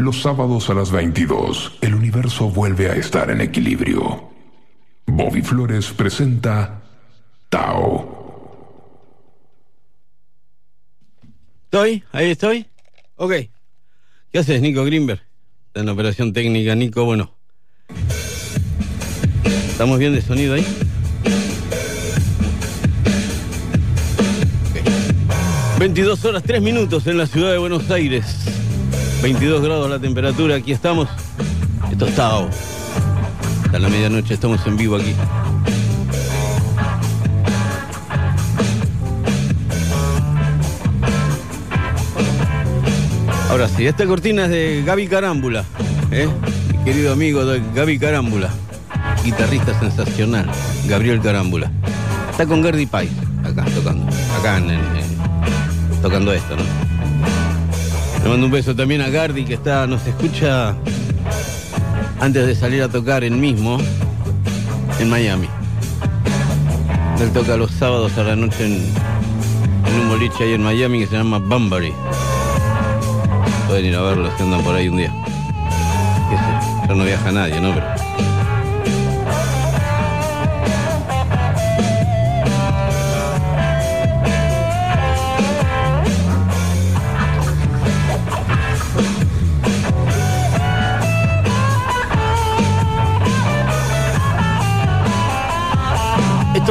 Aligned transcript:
Los 0.00 0.22
sábados 0.22 0.70
a 0.70 0.74
las 0.74 0.90
22, 0.90 1.76
el 1.82 1.94
universo 1.94 2.48
vuelve 2.48 2.88
a 2.90 2.94
estar 2.94 3.30
en 3.30 3.42
equilibrio. 3.42 4.30
Bobby 5.04 5.42
Flores 5.42 5.92
presenta 5.92 6.80
Tao. 7.50 8.80
¿Estoy? 11.64 12.02
¿Ahí 12.12 12.30
estoy? 12.30 12.66
Ok. 13.16 13.32
¿Qué 14.32 14.38
haces, 14.38 14.62
Nico 14.62 14.86
Greenberg? 14.86 15.20
Está 15.66 15.80
en 15.80 15.86
la 15.86 15.92
operación 15.92 16.32
técnica, 16.32 16.74
Nico. 16.74 17.04
Bueno. 17.04 17.34
¿Estamos 19.44 19.98
bien 19.98 20.14
de 20.14 20.22
sonido 20.22 20.54
ahí? 20.54 20.66
Ok. 24.70 25.78
22 25.78 26.24
horas 26.24 26.42
3 26.42 26.62
minutos 26.62 27.06
en 27.06 27.18
la 27.18 27.26
ciudad 27.26 27.52
de 27.52 27.58
Buenos 27.58 27.90
Aires. 27.90 28.59
22 29.22 29.62
grados 29.62 29.90
la 29.90 29.98
temperatura, 29.98 30.56
aquí 30.56 30.72
estamos. 30.72 31.08
Esto 31.92 32.06
está 32.06 32.38
Hasta 32.38 33.78
la 33.78 33.88
medianoche 33.88 34.32
estamos 34.32 34.66
en 34.66 34.76
vivo 34.78 34.96
aquí. 34.96 35.14
Ahora 43.50 43.68
sí, 43.68 43.86
esta 43.86 44.06
cortina 44.06 44.44
es 44.44 44.50
de 44.50 44.82
Gaby 44.86 45.08
Carámbula, 45.08 45.64
¿eh? 46.12 46.28
mi 46.72 46.84
querido 46.84 47.12
amigo 47.12 47.44
de 47.44 47.60
Gaby 47.74 47.98
Carámbula, 47.98 48.48
guitarrista 49.24 49.78
sensacional, 49.80 50.48
Gabriel 50.86 51.20
Carámbula. 51.20 51.70
Está 52.30 52.46
con 52.46 52.62
Gerdy 52.62 52.86
Pais, 52.86 53.10
acá 53.44 53.64
tocando, 53.74 54.06
acá 54.38 54.62
tocando 56.00 56.32
esto, 56.32 56.56
¿no? 56.56 56.79
Le 58.22 58.28
mando 58.28 58.46
un 58.46 58.52
beso 58.52 58.74
también 58.74 59.00
a 59.00 59.08
Gardi 59.08 59.44
que 59.44 59.54
está, 59.54 59.86
nos 59.86 60.06
escucha 60.06 60.74
antes 62.20 62.46
de 62.46 62.54
salir 62.54 62.82
a 62.82 62.88
tocar 62.88 63.24
el 63.24 63.32
mismo 63.32 63.78
en 64.98 65.08
Miami. 65.08 65.48
Él 67.20 67.30
toca 67.32 67.56
los 67.56 67.70
sábados 67.70 68.16
a 68.18 68.22
la 68.22 68.36
noche 68.36 68.64
en, 68.64 70.00
un 70.00 70.08
boliche 70.08 70.44
ahí 70.44 70.52
en 70.54 70.62
Miami 70.62 71.00
que 71.00 71.06
se 71.06 71.16
llama 71.16 71.38
Bunbury. 71.38 71.92
Pueden 73.66 73.86
ir 73.86 73.96
a 73.96 74.02
verlos 74.02 74.32
que 74.34 74.42
andan 74.42 74.62
por 74.62 74.74
ahí 74.74 74.88
un 74.88 74.96
día. 74.96 75.12
Ya 76.88 76.94
no 76.94 77.04
viaja 77.04 77.30
nadie, 77.30 77.60
¿no? 77.60 77.74
Pero. 77.74 77.99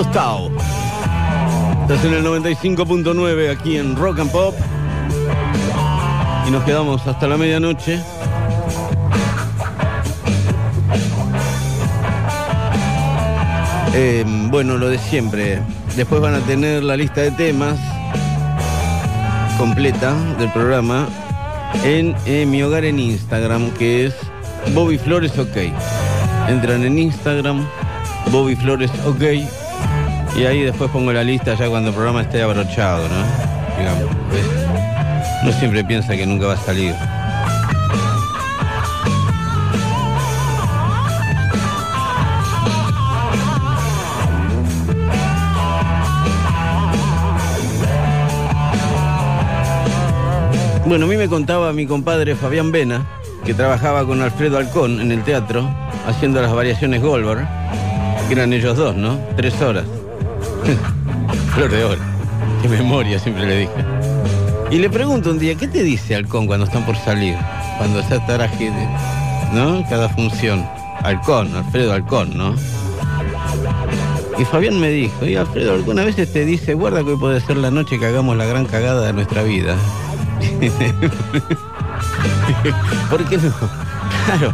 Tao. 0.08 0.50
Estás 1.82 2.06
en 2.06 2.14
el 2.14 2.26
95.9 2.26 3.52
aquí 3.52 3.78
en 3.78 3.96
Rock 3.96 4.20
and 4.20 4.32
Pop. 4.32 4.56
Y 6.48 6.52
nos 6.52 6.64
quedamos 6.64 7.06
hasta 7.06 7.28
la 7.28 7.36
medianoche. 7.38 8.00
Eh, 13.94 14.24
bueno, 14.50 14.78
lo 14.78 14.90
de 14.90 14.98
siempre. 14.98 15.62
Después 15.96 16.22
van 16.22 16.36
a 16.36 16.40
tener 16.40 16.82
la 16.84 16.96
lista 16.96 17.22
de 17.22 17.32
temas 17.32 17.78
completa 19.58 20.16
del 20.38 20.50
programa 20.52 21.10
en 21.84 22.16
eh, 22.26 22.46
mi 22.46 22.64
hogar 22.64 22.86
en 22.86 23.00
Instagram, 23.00 23.72
que 23.72 24.06
es 24.06 24.16
Bobby 24.74 24.98
Flores 24.98 25.38
OK. 25.38 25.58
Entran 26.48 26.86
en 26.86 26.98
Instagram, 26.98 27.68
Bobby 28.32 28.56
Flores 28.56 28.92
OK, 29.06 29.22
y 30.36 30.46
ahí 30.46 30.62
después 30.62 30.90
pongo 30.92 31.12
la 31.12 31.24
lista 31.24 31.56
ya 31.56 31.70
cuando 31.70 31.90
el 31.90 31.96
programa 31.96 32.22
esté 32.22 32.42
abrochado, 32.42 33.08
¿no? 33.08 33.78
Digamos, 33.78 34.06
¿ves? 34.32 34.46
Uno 35.44 35.52
siempre 35.54 35.84
piensa 35.84 36.16
que 36.16 36.26
nunca 36.26 36.48
va 36.48 36.54
a 36.54 36.58
salir. 36.58 36.96
Bueno, 50.86 51.06
a 51.06 51.08
mí 51.08 51.18
me 51.18 51.30
contaba 51.30 51.72
mi 51.72 51.86
compadre 51.86 52.36
Fabián 52.36 52.72
Vena, 52.72 53.06
que 53.46 53.54
trabajaba 53.54 54.06
con 54.08 54.24
Alfredo 54.24 54.58
Alcón 54.58 55.00
en 55.00 55.12
el 55.12 55.24
teatro, 55.24 55.70
haciendo 56.08 56.42
las 56.42 56.52
variaciones 56.52 57.02
Goldberg, 57.02 57.48
que 58.28 58.34
eran 58.34 58.54
ellos 58.54 58.76
dos, 58.76 58.96
¿no? 58.96 59.20
Tres 59.36 59.62
horas. 59.62 59.86
Flor 61.56 61.72
de 61.72 61.84
oro. 61.84 62.02
Qué 62.62 62.70
memoria, 62.70 63.20
siempre 63.20 63.46
le 63.46 63.58
dije. 63.60 63.74
Y 64.72 64.78
le 64.78 64.90
pregunto 64.90 65.32
un 65.32 65.40
día, 65.40 65.56
¿qué 65.56 65.68
te 65.68 65.84
dice 65.84 66.16
Halcón 66.16 66.48
cuando 66.48 66.66
están 66.66 66.86
por 66.86 66.96
salir? 66.96 67.36
Cuando 67.78 68.00
ya 68.02 68.16
estará 68.18 68.50
¿no? 69.54 69.84
Cada 69.90 70.08
función. 70.10 70.66
Halcón, 71.04 71.56
Alfredo 71.56 71.94
Halcón, 71.94 72.38
¿no? 72.38 72.54
Y 74.38 74.46
Fabián 74.46 74.80
me 74.80 74.90
dijo, 74.90 75.26
y 75.26 75.36
Alfredo 75.36 75.74
Halcón 75.74 75.98
a 76.00 76.06
veces 76.06 76.32
te 76.32 76.46
dice, 76.46 76.76
guarda 76.76 77.04
que 77.04 77.10
hoy 77.12 77.18
puede 77.18 77.42
ser 77.42 77.58
la 77.58 77.72
noche 77.72 78.00
que 78.00 78.06
hagamos 78.06 78.38
la 78.38 78.46
gran 78.46 78.66
cagada 78.66 79.08
de 79.08 79.14
nuestra 79.14 79.44
vida. 79.44 79.76
¿Por 83.10 83.26
qué 83.26 83.38
no? 83.38 83.52
Claro. 84.26 84.54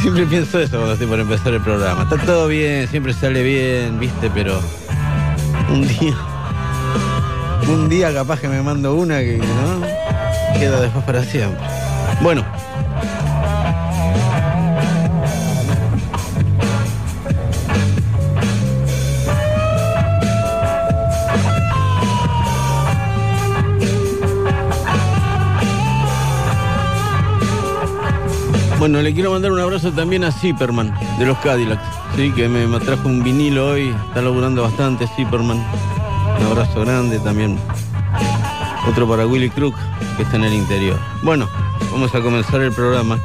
Siempre 0.00 0.24
pienso 0.24 0.58
eso 0.58 0.76
cuando 0.76 0.94
estoy 0.94 1.06
por 1.06 1.20
empezar 1.20 1.52
el 1.52 1.60
programa. 1.60 2.04
Está 2.04 2.16
todo 2.16 2.48
bien, 2.48 2.88
siempre 2.88 3.12
sale 3.12 3.42
bien, 3.42 3.98
viste, 4.00 4.30
pero 4.32 4.58
un 5.68 5.86
día, 5.86 6.16
un 7.68 7.88
día 7.88 8.12
capaz 8.12 8.40
que 8.40 8.48
me 8.48 8.62
mando 8.62 8.94
una 8.94 9.18
que 9.20 9.38
no 9.38 10.58
queda 10.58 10.80
después 10.80 11.04
para 11.04 11.22
siempre. 11.22 11.64
Bueno. 12.22 12.44
Bueno, 28.80 29.02
le 29.02 29.12
quiero 29.12 29.30
mandar 29.30 29.52
un 29.52 29.60
abrazo 29.60 29.92
también 29.92 30.24
a 30.24 30.32
Zipperman 30.32 30.90
de 31.18 31.26
los 31.26 31.36
Cadillacs, 31.40 31.82
sí, 32.16 32.32
que 32.32 32.48
me, 32.48 32.66
trajo 32.80 33.08
un 33.08 33.22
vinilo 33.22 33.72
hoy, 33.72 33.94
está 34.08 34.22
laburando 34.22 34.62
bastante 34.62 35.06
Zipperman. 35.06 35.58
Un 35.58 36.46
abrazo 36.46 36.80
grande 36.80 37.18
también. 37.18 37.58
Otro 38.88 39.06
para 39.06 39.26
Willy 39.26 39.50
Crook, 39.50 39.76
que 40.16 40.22
está 40.22 40.36
en 40.36 40.44
el 40.44 40.54
interior. 40.54 40.98
Bueno, 41.22 41.46
vamos 41.92 42.14
a 42.14 42.22
comenzar 42.22 42.62
el 42.62 42.72
programa. 42.72 43.20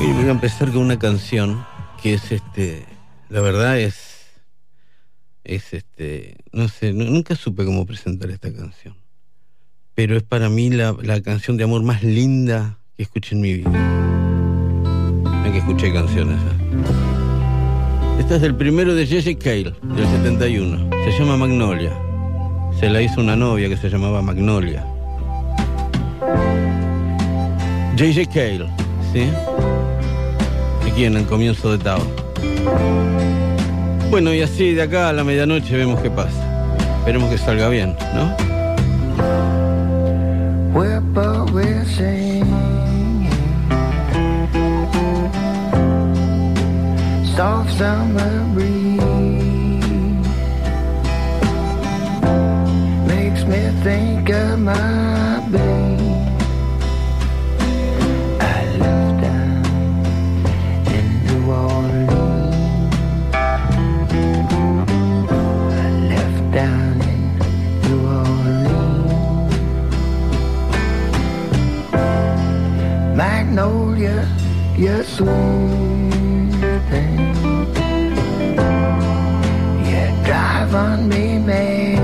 Y 0.00 0.10
voy 0.12 0.24
a 0.24 0.30
empezar 0.32 0.72
con 0.72 0.78
una 0.78 0.98
canción 0.98 1.64
que 2.02 2.14
es 2.14 2.32
este, 2.32 2.84
la 3.28 3.40
verdad 3.42 3.78
es, 3.78 4.26
es 5.44 5.72
este, 5.74 6.38
no 6.52 6.66
sé, 6.66 6.92
nu- 6.92 7.04
nunca 7.04 7.36
supe 7.36 7.64
cómo 7.64 7.86
presentar 7.86 8.30
esta 8.30 8.52
canción. 8.52 8.96
Pero 9.94 10.16
es 10.16 10.24
para 10.24 10.48
mí 10.48 10.70
la, 10.70 10.96
la 11.02 11.20
canción 11.20 11.56
de 11.56 11.62
amor 11.64 11.84
más 11.84 12.02
linda 12.02 12.78
que 12.96 13.04
escuché 13.04 13.36
en 13.36 13.40
mi 13.42 13.54
vida. 13.54 13.96
Que 15.52 15.58
escuché 15.58 15.92
canciones. 15.92 16.36
¿eh? 16.36 18.20
Esta 18.20 18.36
es 18.36 18.42
del 18.42 18.54
primero 18.54 18.94
de 18.94 19.04
Jesse 19.04 19.36
Cale, 19.36 19.74
del 19.82 20.06
71. 20.06 20.90
Se 21.04 21.18
llama 21.18 21.36
Magnolia. 21.36 21.90
Se 22.78 22.88
la 22.88 23.02
hizo 23.02 23.20
una 23.20 23.34
novia 23.34 23.68
que 23.68 23.76
se 23.76 23.90
llamaba 23.90 24.22
Magnolia. 24.22 24.86
J.J. 27.98 28.30
Cale, 28.32 28.66
¿sí? 29.12 29.28
Aquí 30.88 31.04
en 31.04 31.16
el 31.16 31.26
comienzo 31.26 31.72
de 31.76 31.78
Tao. 31.78 32.00
Bueno, 34.08 34.32
y 34.32 34.42
así 34.42 34.72
de 34.72 34.82
acá 34.82 35.08
a 35.08 35.12
la 35.12 35.24
medianoche 35.24 35.76
vemos 35.76 36.00
qué 36.00 36.10
pasa. 36.10 36.76
Esperemos 36.98 37.28
que 37.28 37.38
salga 37.38 37.68
bien, 37.68 37.96
¿no? 38.14 38.36
of 47.40 47.78
the 47.78 47.96
memory 48.04 49.00
Makes 53.06 53.44
me 53.44 53.70
think 53.82 54.28
of 54.28 54.58
my 54.58 55.48
baby 55.50 56.12
I 58.40 58.76
left 58.82 59.24
in 60.96 61.06
New 61.26 61.50
Orleans. 61.50 62.94
I 65.72 65.90
left 66.12 66.42
Magnolia, 73.16 74.28
yes, 74.76 75.08
sweet. 75.16 75.89
haven't 80.60 81.08
been 81.08 81.46
made. 81.46 81.96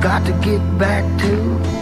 Got 0.00 0.24
to 0.26 0.32
get 0.40 0.62
back 0.78 1.04
to 1.22 1.73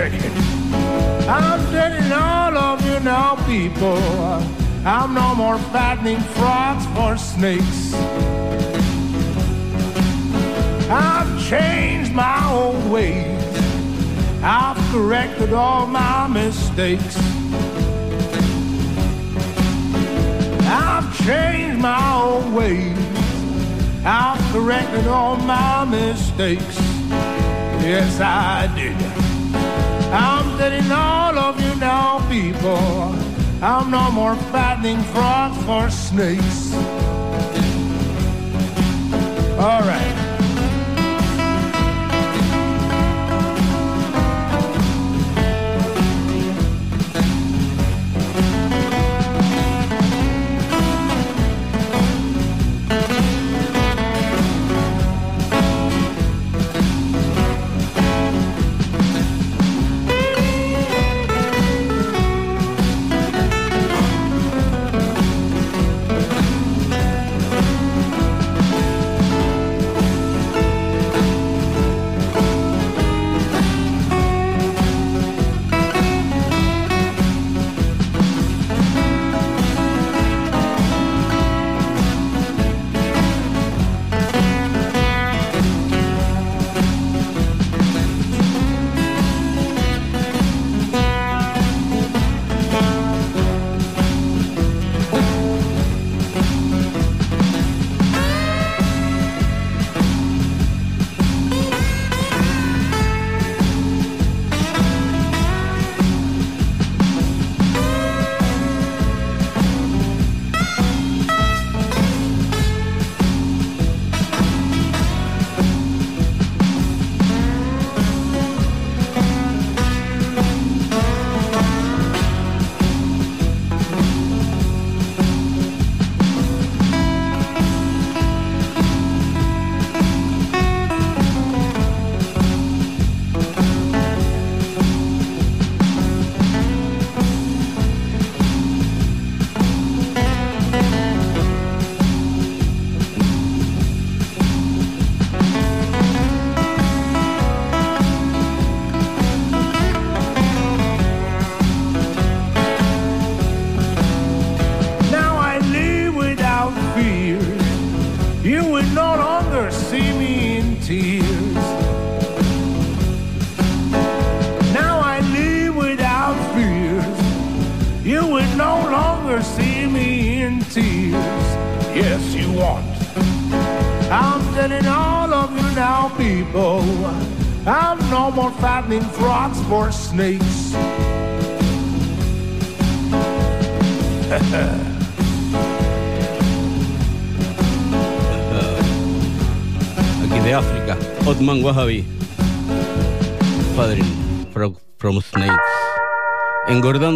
I'm 1.28 1.60
telling 1.72 2.10
all 2.10 2.56
of 2.56 2.86
you 2.86 3.00
now, 3.00 3.36
people, 3.44 3.98
I'm 4.86 5.12
no 5.12 5.34
more 5.34 5.58
fattening 5.58 6.20
frogs 6.20 6.86
for 6.94 7.18
snakes. 7.18 7.92
I've 10.90 11.46
changed 11.46 12.14
my 12.14 12.50
old 12.50 12.90
ways. 12.90 13.44
I've 14.42 14.78
corrected 14.90 15.52
all 15.52 15.86
my 15.86 16.26
mistakes. 16.28 17.18
I've 20.62 21.26
changed 21.26 21.78
my 21.78 22.22
old 22.22 22.54
ways. 22.54 22.96
I've 24.02 24.40
corrected 24.50 25.08
all 25.08 25.36
my 25.36 25.84
mistakes. 25.84 26.78
Yes, 27.82 28.20
I 28.20 28.69
did. 30.60 30.72
I'm 30.74 30.92
all 30.92 31.38
of 31.38 31.60
you 31.60 31.74
now, 31.76 32.18
people, 32.28 32.76
I'm 33.62 33.90
no 33.90 34.10
more 34.10 34.36
fattening 34.52 35.02
frogs 35.04 35.56
for 35.64 35.88
snakes. 35.90 36.89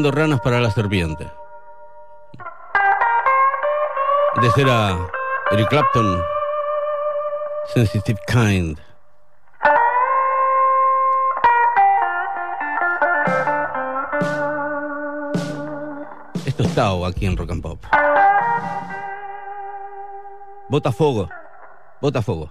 Engordando 0.05 0.21
ranas 0.21 0.41
para 0.43 0.61
la 0.61 0.71
serpiente. 0.71 1.31
De 4.43 4.51
ser 4.51 4.69
a 4.69 4.99
Eric 5.51 5.71
Clapton. 5.71 6.23
Sensitive 7.73 8.21
Kind. 8.27 8.79
Esto 16.45 16.63
es 16.65 16.75
Tao 16.75 17.07
aquí 17.07 17.25
en 17.25 17.39
Rock 17.39 17.53
and 17.53 17.63
Pop. 17.63 17.83
Botafogo. 20.69 21.31
Botafogo. 22.03 22.51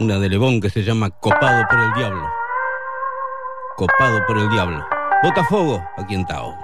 Una 0.00 0.16
de 0.20 0.28
Lebón 0.28 0.60
que 0.60 0.70
se 0.70 0.84
llama 0.84 1.10
Copado 1.10 1.66
por 1.68 1.80
el 1.80 1.92
Diablo. 1.94 2.22
Copado 3.74 4.24
por 4.28 4.38
el 4.38 4.48
Diablo. 4.48 4.86
Botafogo 5.24 5.82
aquí 5.96 6.14
en 6.14 6.24
Tao. 6.24 6.54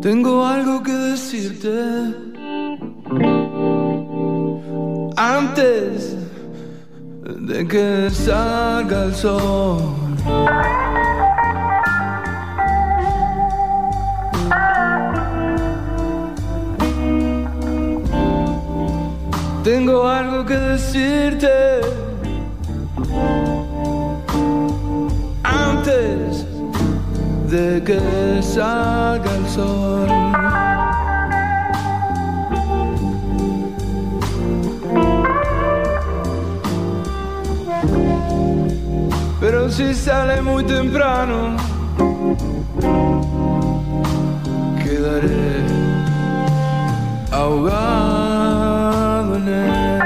Tengo 0.00 0.46
algo 0.46 0.82
que 0.82 0.92
decirte. 0.92 2.14
Antes 5.18 6.16
de 7.40 7.68
que 7.68 8.08
salga 8.10 9.04
el 9.04 9.14
sol. 9.14 10.03
Tengo 19.64 20.06
algo 20.06 20.44
que 20.46 20.56
decirte. 20.56 21.48
Antes 25.42 26.46
de 27.50 27.82
que 27.82 28.42
salga 28.42 29.30
el 29.36 29.48
sol. 29.48 30.23
Si 39.76 39.92
sale 39.92 40.40
muy 40.40 40.62
temprano, 40.62 41.56
quedaré 44.80 45.64
ahogado 47.32 49.34
en 49.34 49.48
él. 49.48 50.00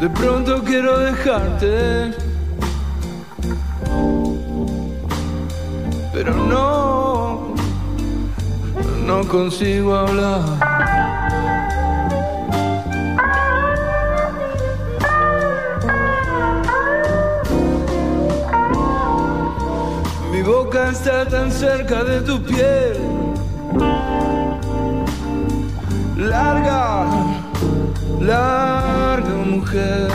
De 0.00 0.08
pronto 0.08 0.62
quiero 0.64 0.98
dejarte, 0.98 2.14
pero 6.14 6.34
no, 6.34 7.54
no 9.06 9.28
consigo 9.28 9.94
hablar. 9.94 10.67
Está 20.90 21.26
tan 21.26 21.50
cerca 21.50 22.02
de 22.02 22.20
tu 22.20 22.42
piel. 22.42 22.96
Larga, 26.16 27.06
larga 28.20 29.34
mujer. 29.46 30.08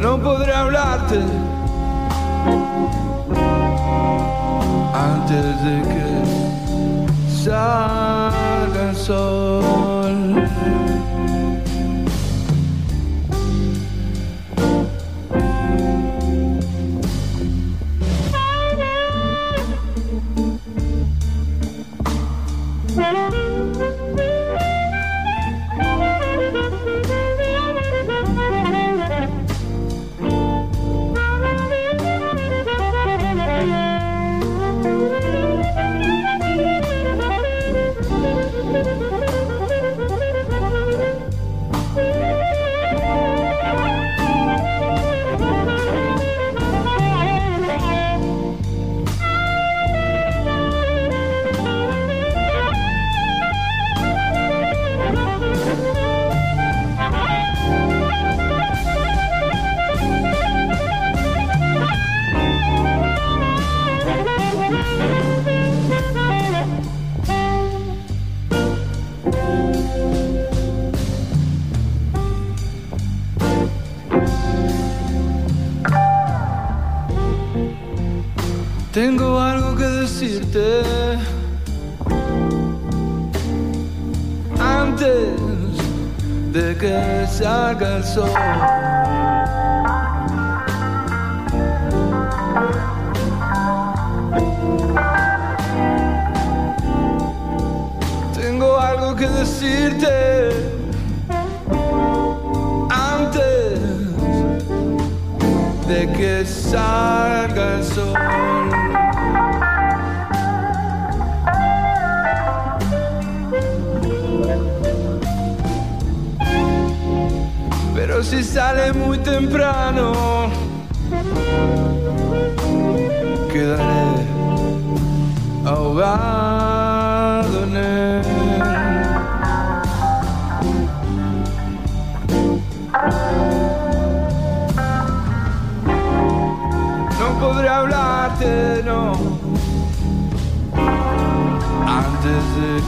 No 0.00 0.18
podré 0.22 0.54
hablarte 0.54 1.20
antes 4.94 5.44
de 5.64 5.82
que 5.90 6.06
salga 7.44 8.90
el 8.90 8.96
sol. 8.96 9.85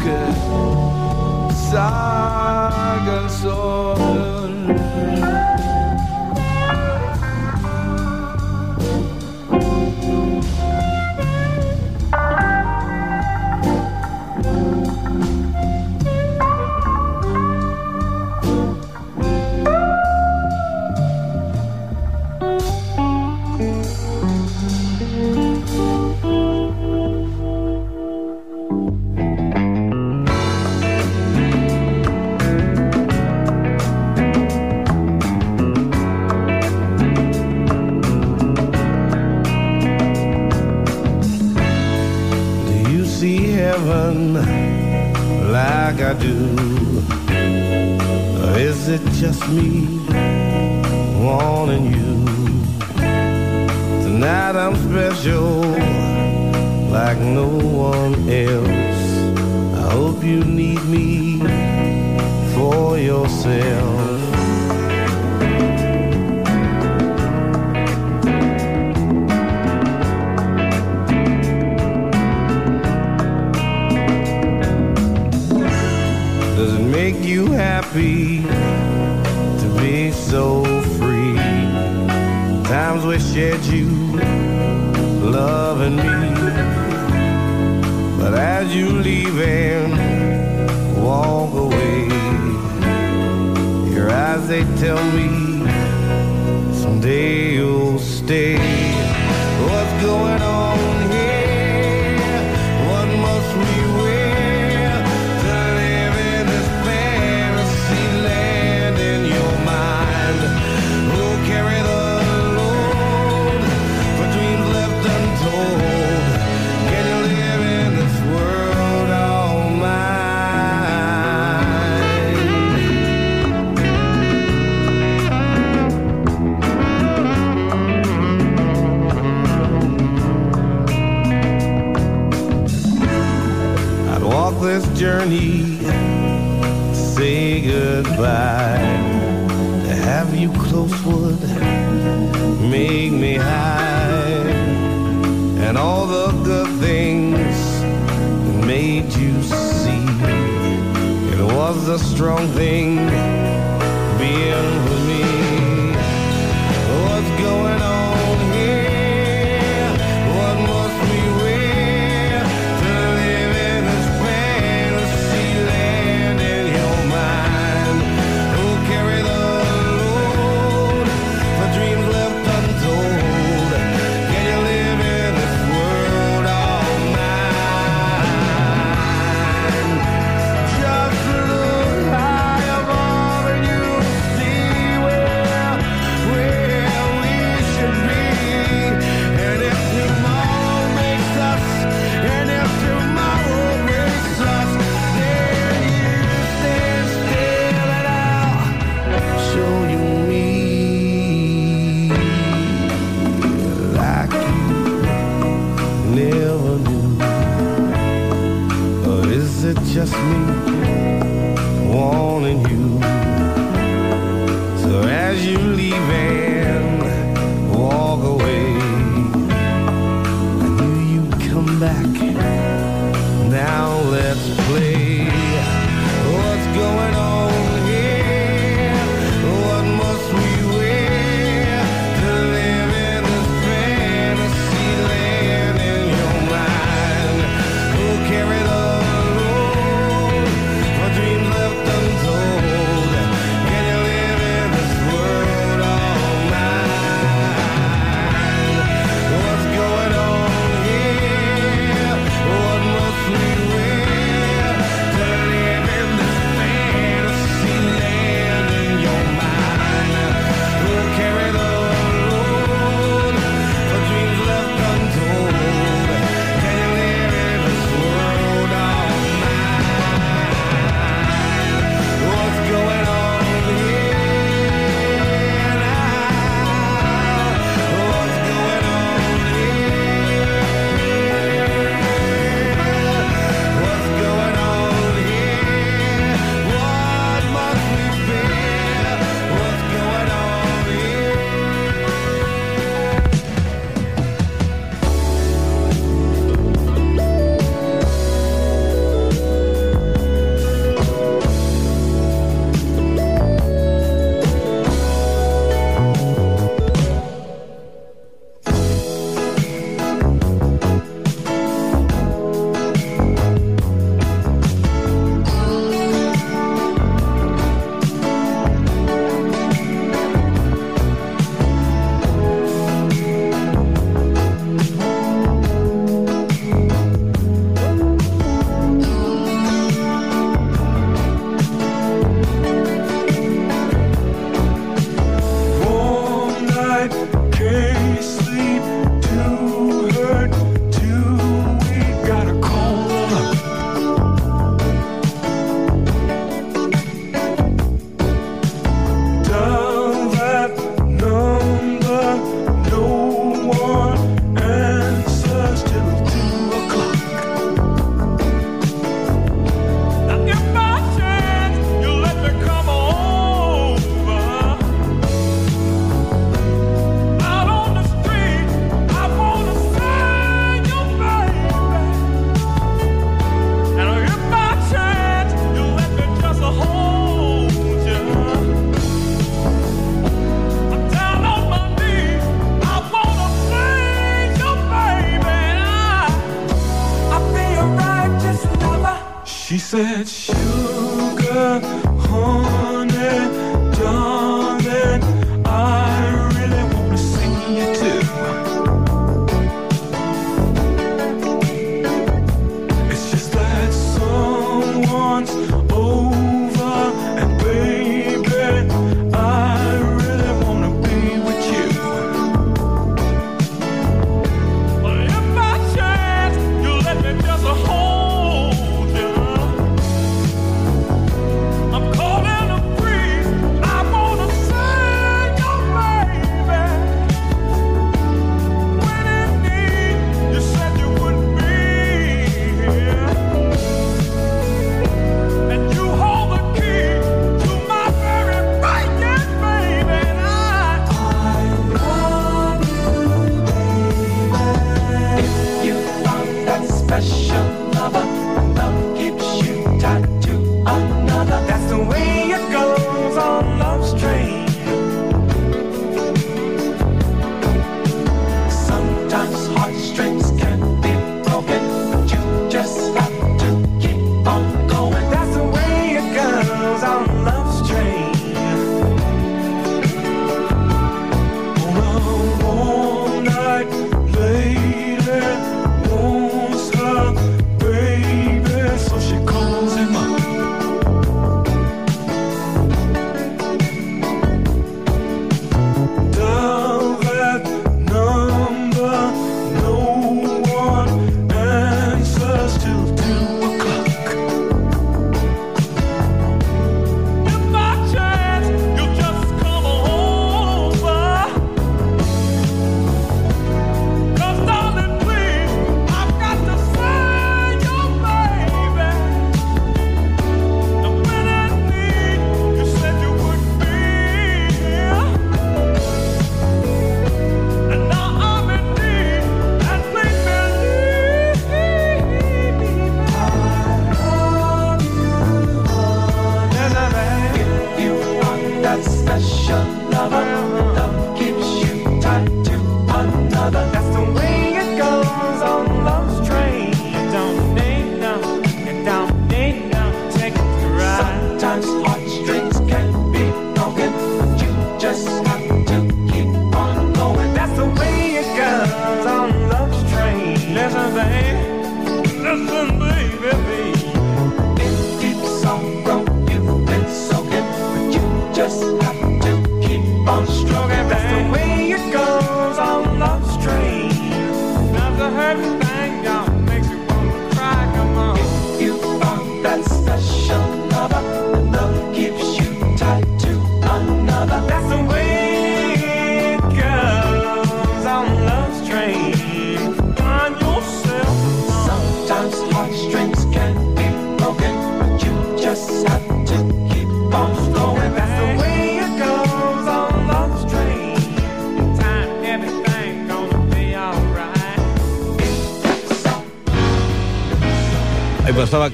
could. 0.02 1.52
Sorry. 1.52 2.37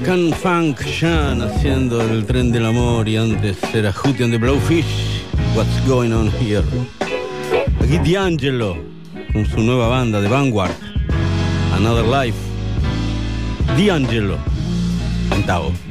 Can 0.03 0.33
Funk 0.33 0.83
Shan 0.83 1.41
haciendo 1.41 2.01
el 2.01 2.25
tren 2.25 2.51
del 2.51 2.67
amor 2.67 3.09
y 3.09 3.17
antes 3.17 3.57
era 3.73 3.93
Hootie 3.93 4.25
and 4.25 4.33
the 4.33 4.39
Blowfish. 4.39 5.23
What's 5.55 5.81
going 5.87 6.13
on 6.13 6.31
here? 6.41 6.65
Aquí 7.81 7.99
D'Angelo 7.99 8.77
con 9.33 9.47
su 9.47 9.61
nueva 9.61 9.89
banda 9.89 10.21
de 10.21 10.29
Vanguard, 10.29 10.75
Another 11.75 12.05
Life. 12.05 12.39
D'Angelo, 13.77 14.39
cantado. 15.29 15.84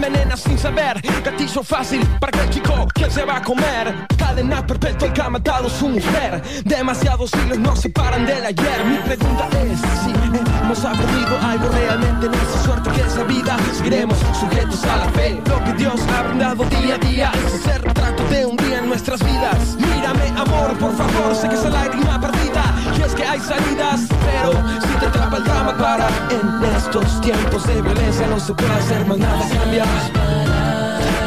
Envenena 0.00 0.36
sin 0.36 0.58
saber. 0.58 1.00
Gatillo 1.22 1.62
fácil 1.62 2.00
para 2.18 2.36
aquel 2.36 2.50
chico 2.50 2.88
que 2.94 3.10
se 3.10 3.24
va 3.24 3.36
a 3.36 3.42
comer. 3.42 4.06
Cadena 4.16 4.66
perpetua 4.66 5.08
el 5.08 5.12
que 5.12 5.22
ha 5.22 5.28
matado 5.28 5.68
su 5.68 5.88
mujer. 5.88 6.42
Demasiados 6.64 7.30
siglos 7.30 7.58
nos 7.58 7.80
separan 7.80 8.24
del 8.24 8.44
ayer. 8.44 8.84
Mi 8.86 8.96
pregunta 8.96 9.48
es 9.62 9.78
si 10.02 10.10
hemos 10.62 10.84
aprendido 10.84 11.38
algo 11.42 11.68
realmente 11.68 12.26
en 12.26 12.34
esa 12.34 12.64
suerte 12.64 12.90
que 12.90 13.00
es 13.02 13.16
la 13.16 13.24
vida. 13.24 13.56
Seguiremos 13.76 14.18
sujetos 14.38 14.84
a 14.84 14.96
la 14.96 15.08
fe. 15.12 15.40
Lo 15.46 15.64
que 15.64 15.72
Dios 15.74 16.00
ha 16.16 16.22
brindado 16.22 16.64
día 16.64 16.94
a 16.94 16.98
día 16.98 17.32
ese 17.46 17.78
retrato 17.78 18.24
de 18.28 18.46
un 18.46 18.56
día 18.56 18.78
en 18.78 18.88
nuestras 18.88 19.22
vidas. 19.22 19.76
Mírame 19.76 20.28
amor, 20.36 20.78
por 20.78 20.96
favor, 20.96 21.34
sé 21.34 21.48
que 21.48 21.54
es 21.56 21.64
lágrima 21.64 22.20
perdida 22.20 22.59
que 23.20 23.26
hay 23.26 23.40
salidas, 23.40 24.00
pero 24.08 24.52
si 24.80 24.98
te 24.98 25.06
atrapa 25.06 25.36
el 25.36 25.44
drama 25.44 25.76
para 25.76 26.08
En 26.30 26.76
estos 26.76 27.20
tiempos 27.20 27.66
de 27.66 27.82
violencia 27.82 28.26
no 28.26 28.40
se 28.40 28.54
puede 28.54 28.72
hacer 28.72 29.06
más 29.06 29.18
nada 29.18 29.48
Cambia, 29.48 29.84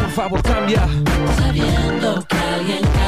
por 0.02 0.12
favor 0.12 0.42
cambia 0.42 0.88
sabiendo 1.38 2.26
que 2.28 2.38
alguien. 2.38 3.03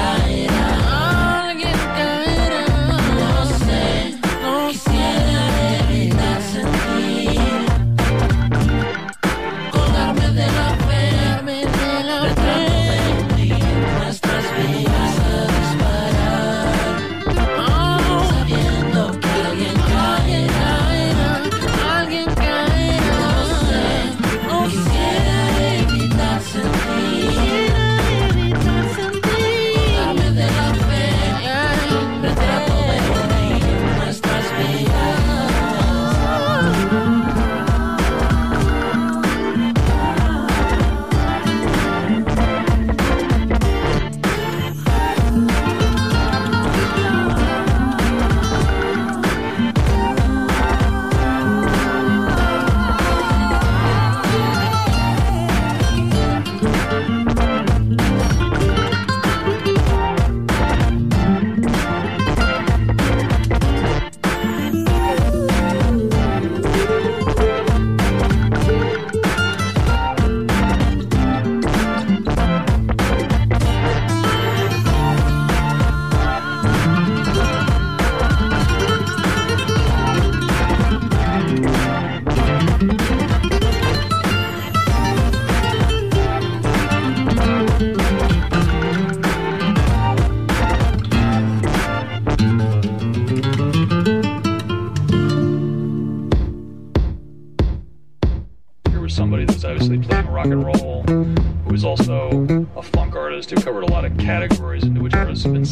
Rock 100.51 100.75
and 100.75 100.81
roll, 100.81 101.03
who 101.03 101.71
was 101.71 101.83
also 101.83 102.67
a 102.75 102.83
funk 102.83 103.15
artist 103.15 103.49
who 103.49 103.55
covered 103.57 103.83
a 103.83 103.91
lot 103.91 104.05
of 104.05 104.17
categories 104.17 104.83
into 104.83 105.01
which 105.01 105.13
artists 105.13 105.43
have 105.43 105.53
been 105.53 105.65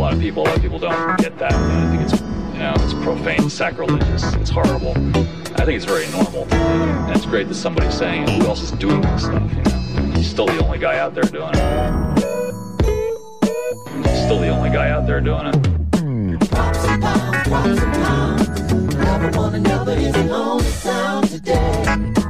lot 0.00 0.14
of 0.14 0.20
people. 0.20 0.42
A 0.42 0.44
lot 0.44 0.56
of 0.56 0.62
people 0.62 0.78
don't 0.78 1.18
get 1.18 1.36
that. 1.38 1.52
I 1.52 1.90
think 1.90 2.02
it's, 2.10 2.20
you 2.20 2.58
know, 2.58 2.72
it's 2.78 2.94
profane, 2.94 3.50
sacrilegious, 3.50 4.32
it's 4.34 4.50
horrible. 4.50 4.92
I 5.60 5.64
think 5.66 5.76
it's 5.76 5.84
very 5.84 6.08
normal, 6.10 6.46
and 6.54 7.14
it's 7.14 7.26
great 7.26 7.48
that 7.48 7.54
somebody's 7.54 7.94
saying 7.94 8.22
it. 8.22 8.30
Who 8.30 8.46
else 8.48 8.62
is 8.62 8.70
doing 8.72 9.02
this 9.02 9.24
stuff? 9.24 9.42
You 9.52 9.62
know, 9.62 10.12
he's 10.14 10.30
still 10.30 10.46
the 10.46 10.58
only 10.64 10.78
guy 10.78 10.98
out 10.98 11.14
there 11.14 11.24
doing 11.24 11.50
it. 11.52 12.18
He's 14.06 14.22
still 14.24 14.40
the 14.40 14.48
only 14.48 14.70
guy 14.70 14.88
out 14.90 15.06
there 15.06 15.20
doing 15.20 15.46
it. 15.46 16.50
Props 16.50 16.78
and 16.86 17.02
pounds, 17.02 17.48
props 17.48 17.80
and 17.82 17.92
pounds. 17.92 18.48
Loving 18.94 19.36
one 19.36 19.54
another 19.54 19.92
is 19.92 20.12
the 20.14 20.30
only 20.30 20.64
sound 20.64 21.28
today. 21.28 22.29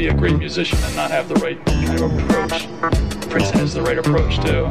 be 0.00 0.06
a 0.06 0.14
great 0.14 0.38
musician 0.38 0.78
and 0.84 0.96
not 0.96 1.10
have 1.10 1.28
the 1.28 1.34
right 1.34 1.62
kind 1.66 2.00
of 2.00 2.18
approach. 2.18 3.28
Prince 3.28 3.50
has 3.50 3.74
the 3.74 3.82
right 3.82 3.98
approach, 3.98 4.36
too. 4.36 4.66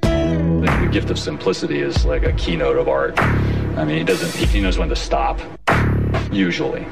The 0.00 0.88
gift 0.92 1.10
of 1.10 1.18
simplicity 1.18 1.80
is 1.80 2.04
like 2.04 2.22
a 2.22 2.32
keynote 2.34 2.76
of 2.76 2.86
art. 2.86 3.18
I 3.18 3.84
mean, 3.84 3.98
he 3.98 4.04
doesn't, 4.04 4.32
he, 4.48 4.60
knows 4.60 4.78
when 4.78 4.88
to 4.88 4.94
stop, 4.94 5.40
usually. 6.30 6.86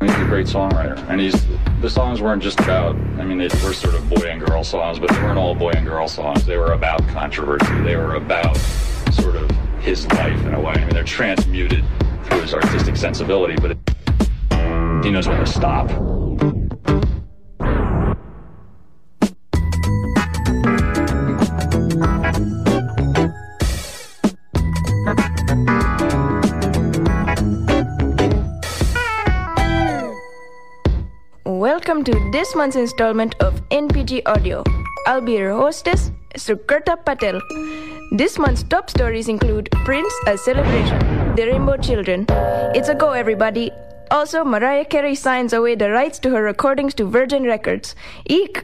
He's 0.00 0.16
a 0.16 0.24
great 0.24 0.46
songwriter, 0.46 0.96
and 1.10 1.20
he's 1.20 1.44
the 1.82 1.90
songs 1.90 2.22
weren't 2.22 2.42
just 2.42 2.58
about. 2.60 2.96
I 2.96 3.24
mean, 3.24 3.36
they 3.36 3.48
were 3.62 3.74
sort 3.74 3.96
of 3.96 4.08
boy 4.08 4.28
and 4.30 4.40
girl 4.40 4.64
songs, 4.64 4.98
but 4.98 5.10
they 5.10 5.18
weren't 5.18 5.38
all 5.38 5.54
boy 5.54 5.72
and 5.72 5.86
girl 5.86 6.08
songs. 6.08 6.46
They 6.46 6.56
were 6.56 6.72
about 6.72 7.06
controversy. 7.08 7.82
They 7.82 7.96
were 7.96 8.14
about 8.14 8.56
sort 9.12 9.36
of 9.36 9.50
his 9.82 10.06
life 10.12 10.42
in 10.46 10.54
a 10.54 10.60
way. 10.60 10.72
I 10.72 10.78
mean, 10.78 10.94
they're 10.94 11.04
transmuted 11.04 11.84
through 12.24 12.40
his 12.40 12.54
artistic 12.54 12.96
sensibility, 12.96 13.56
but 13.60 13.76
he 15.04 15.10
knows 15.10 15.26
when 15.28 15.38
to 15.38 15.46
stop. 15.46 15.90
Welcome 31.44 32.04
to 32.04 32.30
this 32.32 32.54
month's 32.54 32.76
installment 32.76 33.34
of 33.40 33.60
NPG 33.70 34.22
Audio. 34.26 34.64
I'll 35.06 35.20
be 35.20 35.32
your 35.32 35.52
hostess, 35.52 36.10
Sukrata 36.36 36.96
Patel. 37.04 37.40
This 38.12 38.38
month's 38.38 38.62
top 38.62 38.90
stories 38.90 39.28
include 39.28 39.68
Prince, 39.84 40.12
a 40.26 40.36
celebration, 40.36 40.98
The 41.36 41.46
Rainbow 41.46 41.76
Children. 41.76 42.26
It's 42.74 42.88
a 42.88 42.94
go, 42.94 43.12
everybody. 43.12 43.70
Also, 44.10 44.44
Mariah 44.44 44.84
Carey 44.84 45.14
signs 45.14 45.52
away 45.52 45.74
the 45.74 45.90
rights 45.90 46.18
to 46.20 46.30
her 46.30 46.42
recordings 46.42 46.94
to 46.94 47.04
Virgin 47.04 47.44
Records. 47.44 47.94
Eek! 48.26 48.62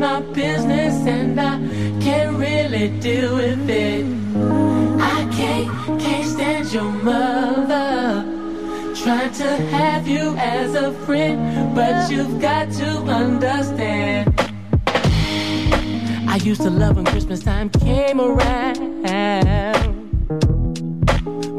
My 0.00 0.20
business, 0.32 1.06
and 1.06 1.38
I 1.38 1.58
can't 2.00 2.38
really 2.38 2.88
deal 3.00 3.36
with 3.36 3.68
it. 3.68 4.06
I 4.98 5.28
can't, 5.30 6.00
can't 6.00 6.26
stand 6.26 6.72
your 6.72 6.90
mother. 6.90 8.24
Trying 8.94 9.32
to 9.32 9.56
have 9.76 10.08
you 10.08 10.34
as 10.38 10.74
a 10.74 10.92
friend, 11.04 11.74
but 11.74 12.10
you've 12.10 12.40
got 12.40 12.72
to 12.72 12.88
understand. 13.20 14.32
I 16.26 16.36
used 16.42 16.62
to 16.62 16.70
love 16.70 16.96
when 16.96 17.04
Christmas 17.04 17.40
time 17.40 17.68
came 17.68 18.22
around. 18.22 19.02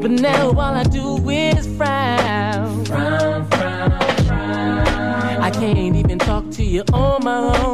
But 0.00 0.10
now 0.10 0.48
all 0.48 0.60
I 0.60 0.82
do 0.82 1.30
is 1.30 1.64
frown. 1.76 2.84
Frown, 2.86 3.48
frown, 3.50 3.90
frown. 4.26 5.42
I 5.42 5.50
can't 5.50 5.94
even 5.94 6.18
talk 6.18 6.50
to 6.52 6.64
you 6.64 6.82
on 6.92 7.22
my 7.22 7.38
own. 7.56 7.71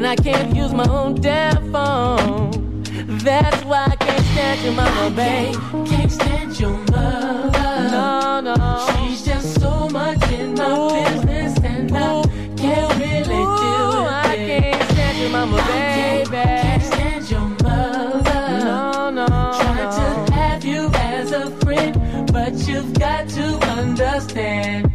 And 0.00 0.06
I 0.06 0.16
can't 0.16 0.56
use 0.56 0.72
my 0.72 0.88
own 0.88 1.20
damn 1.20 1.70
phone. 1.70 2.82
That's 3.22 3.62
why 3.66 3.84
I 3.84 3.96
can't 3.96 4.24
stand 4.28 4.62
your 4.62 4.72
mama, 4.72 5.14
babe. 5.14 5.54
Can't 5.90 6.10
stand 6.10 6.58
your 6.58 6.78
mother. 6.90 7.90
No, 7.90 8.40
no. 8.40 8.88
She's 8.96 9.22
just 9.22 9.60
so 9.60 9.90
much 9.90 10.22
in 10.32 10.54
my 10.54 11.04
business, 11.04 11.58
and 11.62 11.94
I 11.94 12.22
can't 12.56 12.94
really 12.94 13.24
deal 13.26 13.88
with 14.00 14.10
I 14.10 14.36
can't 14.36 14.90
stand 14.92 15.18
your 15.18 15.30
mama, 15.32 15.56
baby. 15.68 16.30
Can't 16.30 16.82
stand 16.82 17.30
your 17.30 17.48
mother. 17.62 18.64
No, 18.64 19.10
no. 19.10 19.26
Trying 19.26 20.26
to 20.26 20.32
have 20.32 20.64
you 20.64 20.90
as 20.94 21.32
a 21.32 21.50
friend, 21.58 22.32
but 22.32 22.54
you've 22.66 22.94
got 22.94 23.28
to 23.28 23.44
understand. 23.68 24.89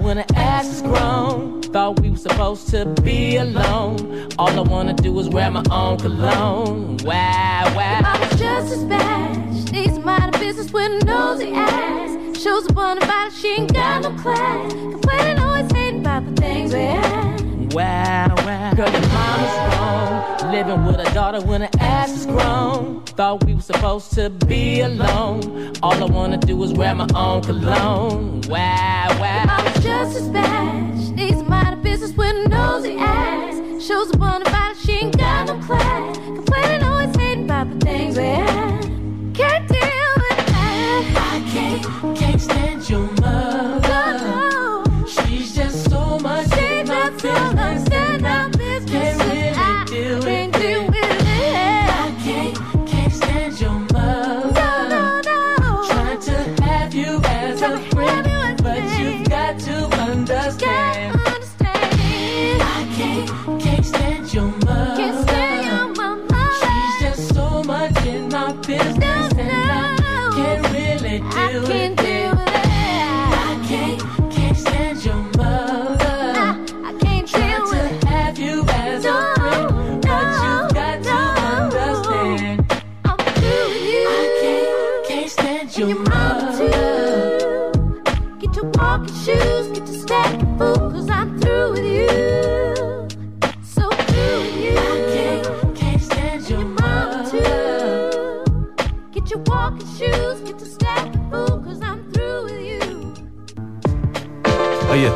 When 0.00 0.16
her 0.18 0.24
ass 0.34 0.66
is 0.66 0.82
grown. 0.82 1.62
Thought 1.62 2.00
we 2.00 2.10
were 2.10 2.16
supposed 2.16 2.68
to 2.68 2.86
be 3.02 3.36
alone. 3.36 4.28
All 4.38 4.48
I 4.48 4.60
wanna 4.60 4.94
do 4.94 5.18
is 5.20 5.28
wear 5.28 5.50
my 5.50 5.62
own 5.70 5.98
cologne. 5.98 6.96
Wow, 7.04 7.72
wow. 7.76 8.00
Mama's 8.02 8.38
just 8.38 8.72
as 8.72 8.84
bad. 8.84 9.72
Needs 9.72 9.98
mind 9.98 10.34
her 10.34 10.40
business 10.40 10.72
with 10.72 11.02
a 11.02 11.04
nosy 11.04 11.52
ass. 11.52 12.38
Shows 12.40 12.68
up 12.68 12.76
on 12.76 12.98
about 12.98 13.28
it, 13.28 13.34
she 13.34 13.48
ain't 13.48 13.72
got 13.72 14.02
no 14.02 14.10
class. 14.22 14.72
Complaining, 14.72 15.38
always 15.38 15.70
hating 15.72 16.00
about 16.00 16.24
the 16.26 16.40
things 16.40 16.72
we 16.72 16.80
had. 16.80 17.72
Wow, 17.72 18.34
wow. 18.38 18.74
Girl, 18.74 18.90
your 18.90 19.00
mama's 19.02 19.76
wrong. 19.76 20.50
Living 20.50 20.84
with 20.86 20.98
a 20.98 21.14
daughter 21.14 21.40
when 21.46 21.60
her 21.60 21.70
ass 21.78 22.10
is 22.10 22.26
grown. 22.26 23.04
Thought 23.04 23.44
we 23.44 23.54
were 23.54 23.60
supposed 23.60 24.12
to 24.14 24.30
be 24.30 24.80
alone. 24.80 25.74
All 25.82 26.02
I 26.02 26.06
wanna 26.06 26.38
do 26.38 26.60
is 26.64 26.72
wear 26.72 26.94
my 26.94 27.06
own 27.14 27.42
cologne. 27.42 28.40
Wow, 28.48 29.06
wow 29.20 29.69
just 30.04 30.16
as 30.16 30.28
bad. 30.28 30.98
She 30.98 31.10
needs 31.10 31.40
a 31.40 31.44
mind 31.44 31.74
of 31.74 31.82
business 31.82 32.12
with 32.12 32.34
a 32.34 32.48
nosy 32.48 32.96
ass. 32.96 33.84
Shows 33.84 34.10
up 34.12 34.22
on 34.22 34.42
the 34.42 34.50
body, 34.50 34.74
she 34.78 34.92
ain't 34.92 35.18
got 35.18 35.46
no 35.48 35.58
class. 35.66 36.16
Complaining, 36.16 36.82
always 36.84 37.14
hating 37.16 37.44
about 37.44 37.68
the 37.70 37.84
things 37.84 38.16
we 38.16 38.24
have. 38.24 38.69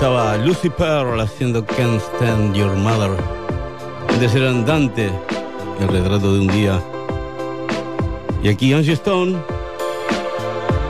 estaba 0.04 0.36
Lucy 0.36 0.68
Pearl 0.68 1.18
haciendo 1.18 1.64
Can't 1.64 1.98
Stand 1.98 2.54
Your 2.54 2.76
Mother. 2.76 3.16
Antes 4.10 4.34
eran 4.34 4.62
el 5.80 5.88
retrato 5.88 6.34
de 6.34 6.40
un 6.40 6.46
día. 6.48 6.78
Y 8.42 8.50
aquí 8.50 8.74
Angie 8.74 8.92
Stone 8.92 9.34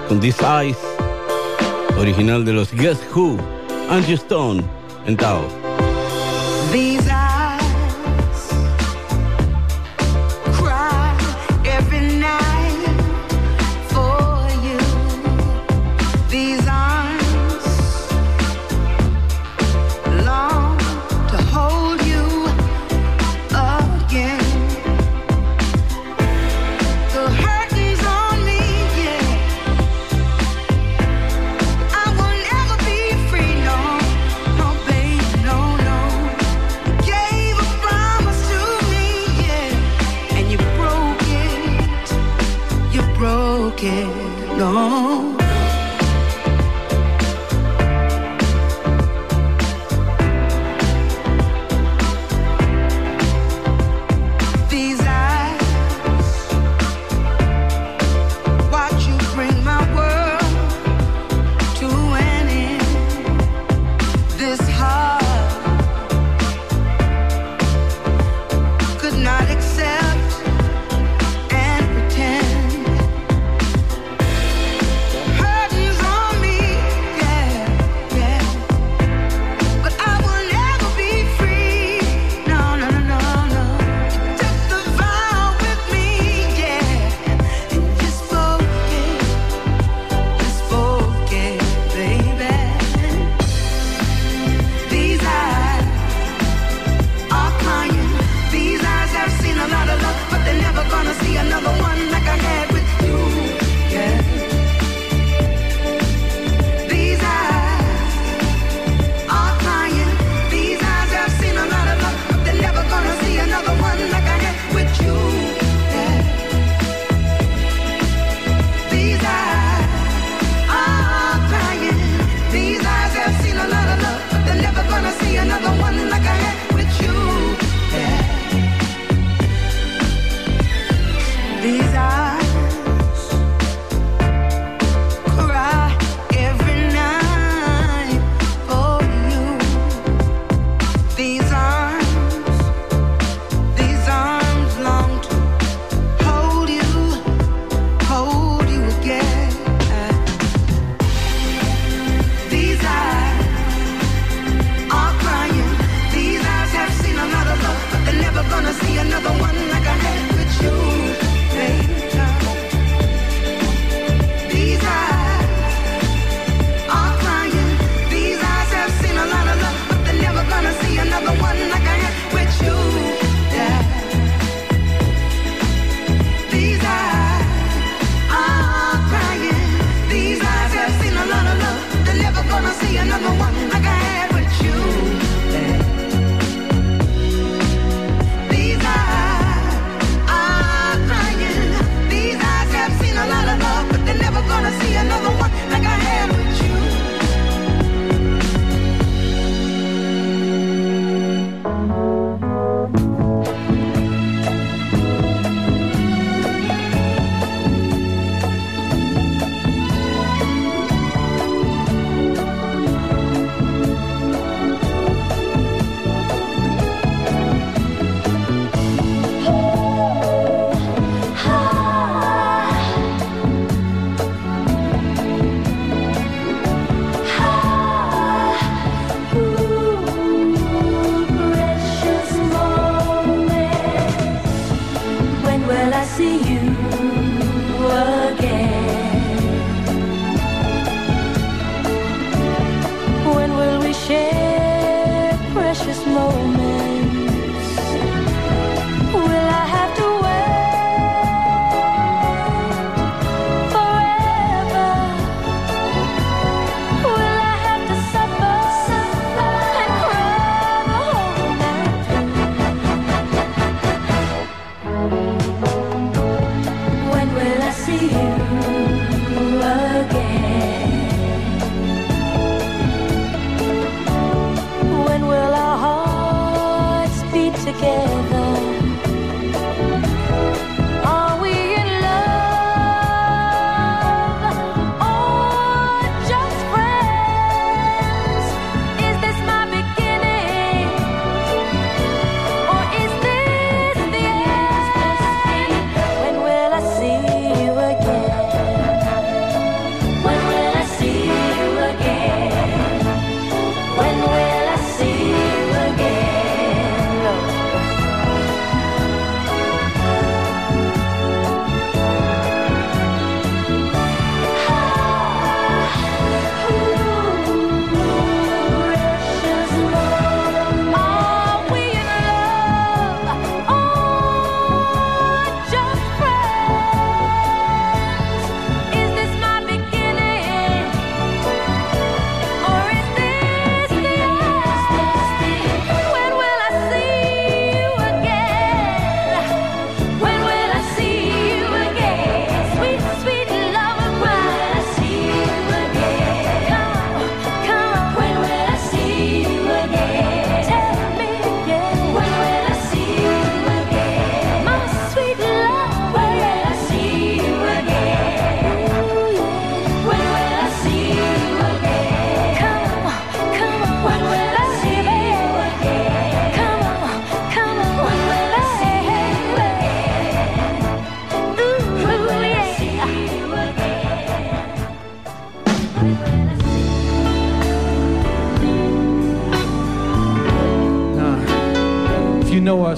con 0.09 0.19
These 0.19 0.45
Eyes, 0.45 0.79
original 1.97 2.45
de 2.45 2.55
los 2.55 2.73
Guess 2.73 2.99
Who, 3.15 3.37
Angie 3.89 4.15
Stone 4.15 4.65
en 5.07 5.17
Taos. 5.17 5.64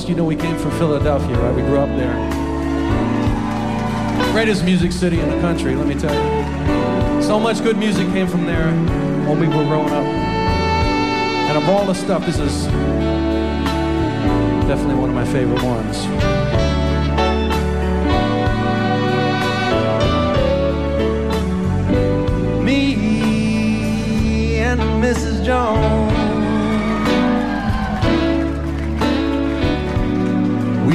you 0.08 0.14
know 0.14 0.24
we 0.24 0.36
came 0.36 0.56
from 0.56 0.70
Philadelphia, 0.72 1.36
right? 1.38 1.54
We 1.54 1.62
grew 1.62 1.78
up 1.78 1.88
there. 1.96 2.14
Greatest 4.32 4.64
music 4.64 4.92
city 4.92 5.18
in 5.18 5.28
the 5.28 5.40
country, 5.40 5.74
let 5.74 5.86
me 5.86 5.94
tell 5.94 6.14
you. 6.14 7.22
So 7.22 7.40
much 7.40 7.60
good 7.62 7.76
music 7.76 8.06
came 8.08 8.28
from 8.28 8.46
there 8.46 8.70
when 9.28 9.40
we 9.40 9.48
were 9.48 9.64
growing 9.64 9.90
up. 9.90 10.04
And 10.04 11.58
of 11.58 11.68
all 11.68 11.84
the 11.86 11.94
stuff, 11.94 12.24
this 12.24 12.38
is 12.38 12.66
definitely 14.66 14.94
one 14.94 15.08
of 15.08 15.14
my 15.14 15.24
favorite 15.24 15.62
ones. 15.62 16.06
Me 22.62 22.94
and 24.58 24.80
Mrs. 25.02 25.44
Jones. 25.44 26.05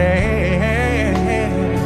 hand, 0.00 1.76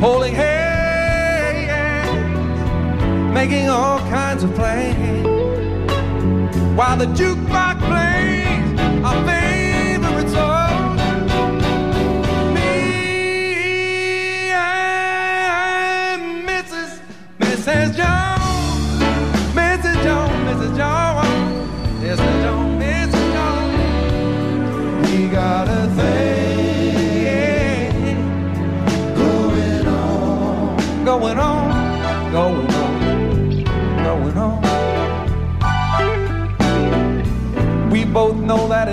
holding 0.00 0.34
hands, 0.34 1.74
making 3.32 3.68
all 3.68 3.98
kinds 4.10 4.44
of 4.44 4.54
plans 4.54 5.26
while 6.76 6.96
the 6.96 7.06
jukebox 7.06 7.78
plays. 7.80 8.03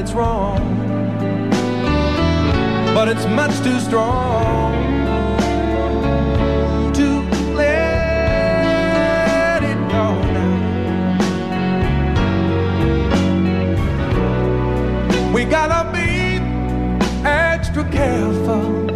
it's 0.02 0.14
wrong, 0.14 0.58
but 2.96 3.08
it's 3.08 3.28
much 3.28 3.56
too 3.62 3.80
strong 3.80 4.74
to 6.92 7.22
let 7.54 8.02
it 9.62 9.78
go 9.92 10.06
now. 10.38 10.56
We 15.36 15.46
gotta 15.46 15.92
be 15.94 16.40
extra 17.24 17.84
careful. 17.92 18.88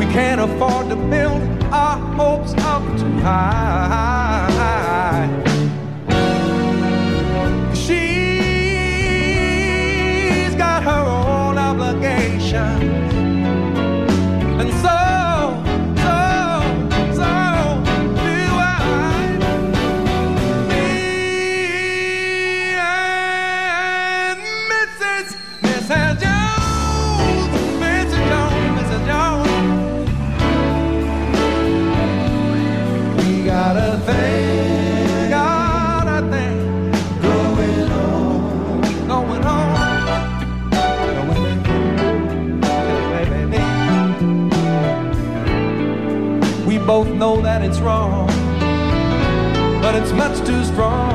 We 0.00 0.04
can't 0.06 0.40
afford 0.40 0.88
to 0.88 0.96
build 0.96 1.42
our 1.72 1.98
hopes 2.16 2.54
up 2.54 2.82
too 2.98 3.20
high. 3.20 3.73
know 47.14 47.40
that 47.40 47.62
it's 47.62 47.78
wrong, 47.78 48.26
but 49.80 49.94
it's 49.94 50.12
much 50.12 50.36
too 50.46 50.64
strong. 50.64 51.13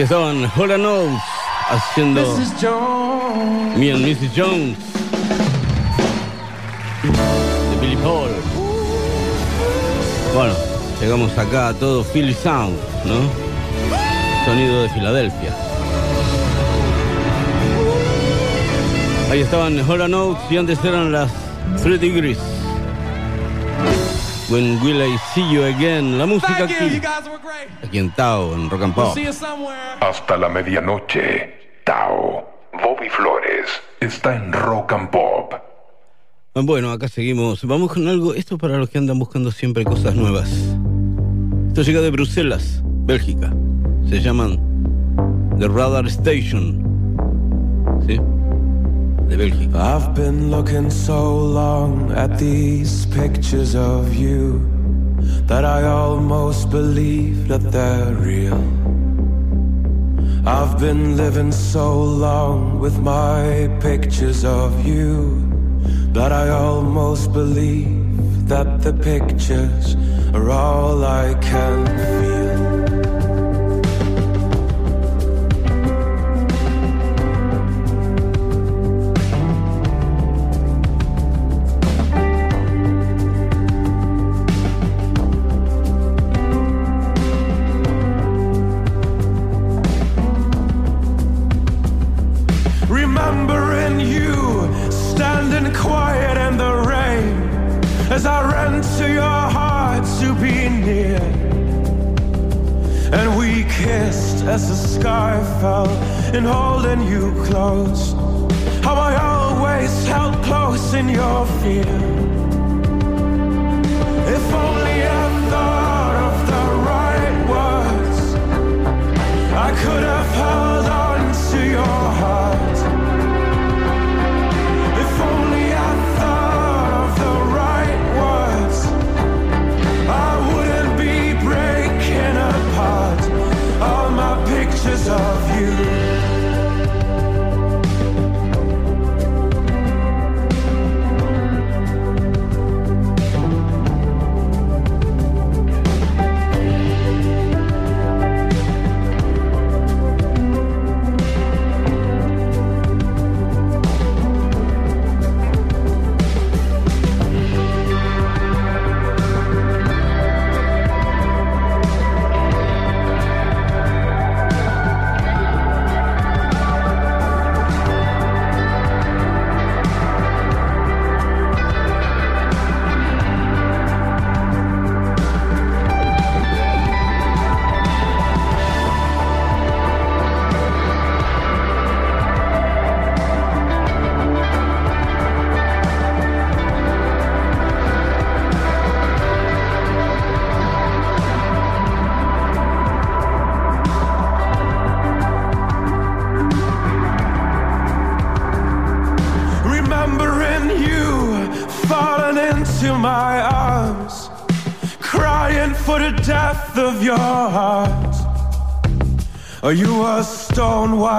Ahí 0.00 0.04
estaban 0.04 0.50
Hola 0.56 0.78
Notes 0.78 1.20
haciendo 1.68 2.22
Mrs. 2.22 2.54
Jones. 2.58 3.76
Me 3.76 3.92
and 3.92 4.02
Mrs. 4.02 4.30
Jones 4.34 4.78
de 7.70 7.80
Billy 7.82 7.96
Paul. 7.96 8.30
Bueno, 10.34 10.54
llegamos 11.02 11.36
acá 11.36 11.68
a 11.68 11.74
todo 11.74 12.02
Philly 12.02 12.32
Sound, 12.32 12.78
¿no? 13.04 13.14
Sonido 14.46 14.84
de 14.84 14.88
Filadelfia. 14.88 15.54
Ahí 19.30 19.40
estaban 19.40 19.78
Hola 19.86 20.08
Notes 20.08 20.42
y 20.50 20.56
antes 20.56 20.82
eran 20.82 21.12
las 21.12 21.30
Three 21.82 21.98
Degrees. 21.98 22.38
When 24.48 24.82
will 24.82 25.02
I 25.02 25.18
see 25.34 25.46
you 25.52 25.62
again? 25.62 26.16
La 26.16 26.24
música 26.24 26.64
aquí, 26.64 27.00
aquí 27.84 27.98
en 27.98 28.10
Tao, 28.12 28.54
en 28.54 28.70
Rock 28.70 28.82
and 28.82 28.94
Pop. 28.94 29.14
Hasta 30.10 30.36
la 30.36 30.48
medianoche. 30.48 31.54
Tao. 31.84 32.44
Bobby 32.72 33.08
Flores 33.08 33.70
está 34.00 34.34
en 34.34 34.52
Rock 34.52 34.92
and 34.92 35.08
Pop. 35.08 35.54
Bueno, 36.52 36.90
acá 36.90 37.06
seguimos. 37.06 37.64
Vamos 37.64 37.92
con 37.92 38.08
algo. 38.08 38.34
Esto 38.34 38.58
para 38.58 38.76
los 38.76 38.90
que 38.90 38.98
andan 38.98 39.20
buscando 39.20 39.52
siempre 39.52 39.84
cosas 39.84 40.16
nuevas. 40.16 40.50
Esto 41.68 41.82
llega 41.82 42.00
de 42.00 42.10
Bruselas, 42.10 42.82
Bélgica. 42.84 43.52
Se 44.08 44.20
llaman 44.20 44.58
The 45.60 45.68
Radar 45.68 46.08
Station. 46.08 46.82
¿Sí? 48.08 48.18
De 49.28 49.36
Bélgica. 49.36 49.96
I've 49.96 50.12
been 50.16 50.50
looking 50.50 50.90
so 50.90 51.52
long 51.54 52.10
at 52.16 52.36
these 52.36 53.06
pictures 53.14 53.76
of 53.76 54.12
you 54.12 54.60
that 55.46 55.64
I 55.64 55.86
almost 55.86 56.68
believe 56.68 57.46
that 57.46 57.60
they're 57.70 58.12
real. 58.16 58.79
I've 60.46 60.80
been 60.80 61.18
living 61.18 61.52
so 61.52 62.02
long 62.02 62.78
with 62.78 62.98
my 63.00 63.68
pictures 63.80 64.42
of 64.42 64.86
you 64.86 65.46
that 66.12 66.32
I 66.32 66.48
almost 66.48 67.32
believe 67.32 68.48
that 68.48 68.80
the 68.80 68.94
pictures 68.94 69.96
are 70.34 70.50
all 70.50 71.04
I 71.04 71.34
can 71.42 72.19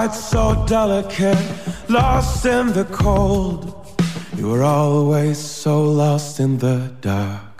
white, 0.02 0.14
so 0.14 0.64
delicate, 0.66 1.38
lost 1.88 2.44
in 2.46 2.72
the 2.72 2.84
cold? 2.84 3.86
You 4.36 4.48
were 4.48 4.62
always 4.62 5.38
so 5.38 5.84
lost 5.84 6.40
in 6.40 6.58
the 6.58 6.90
dark. 7.00 7.51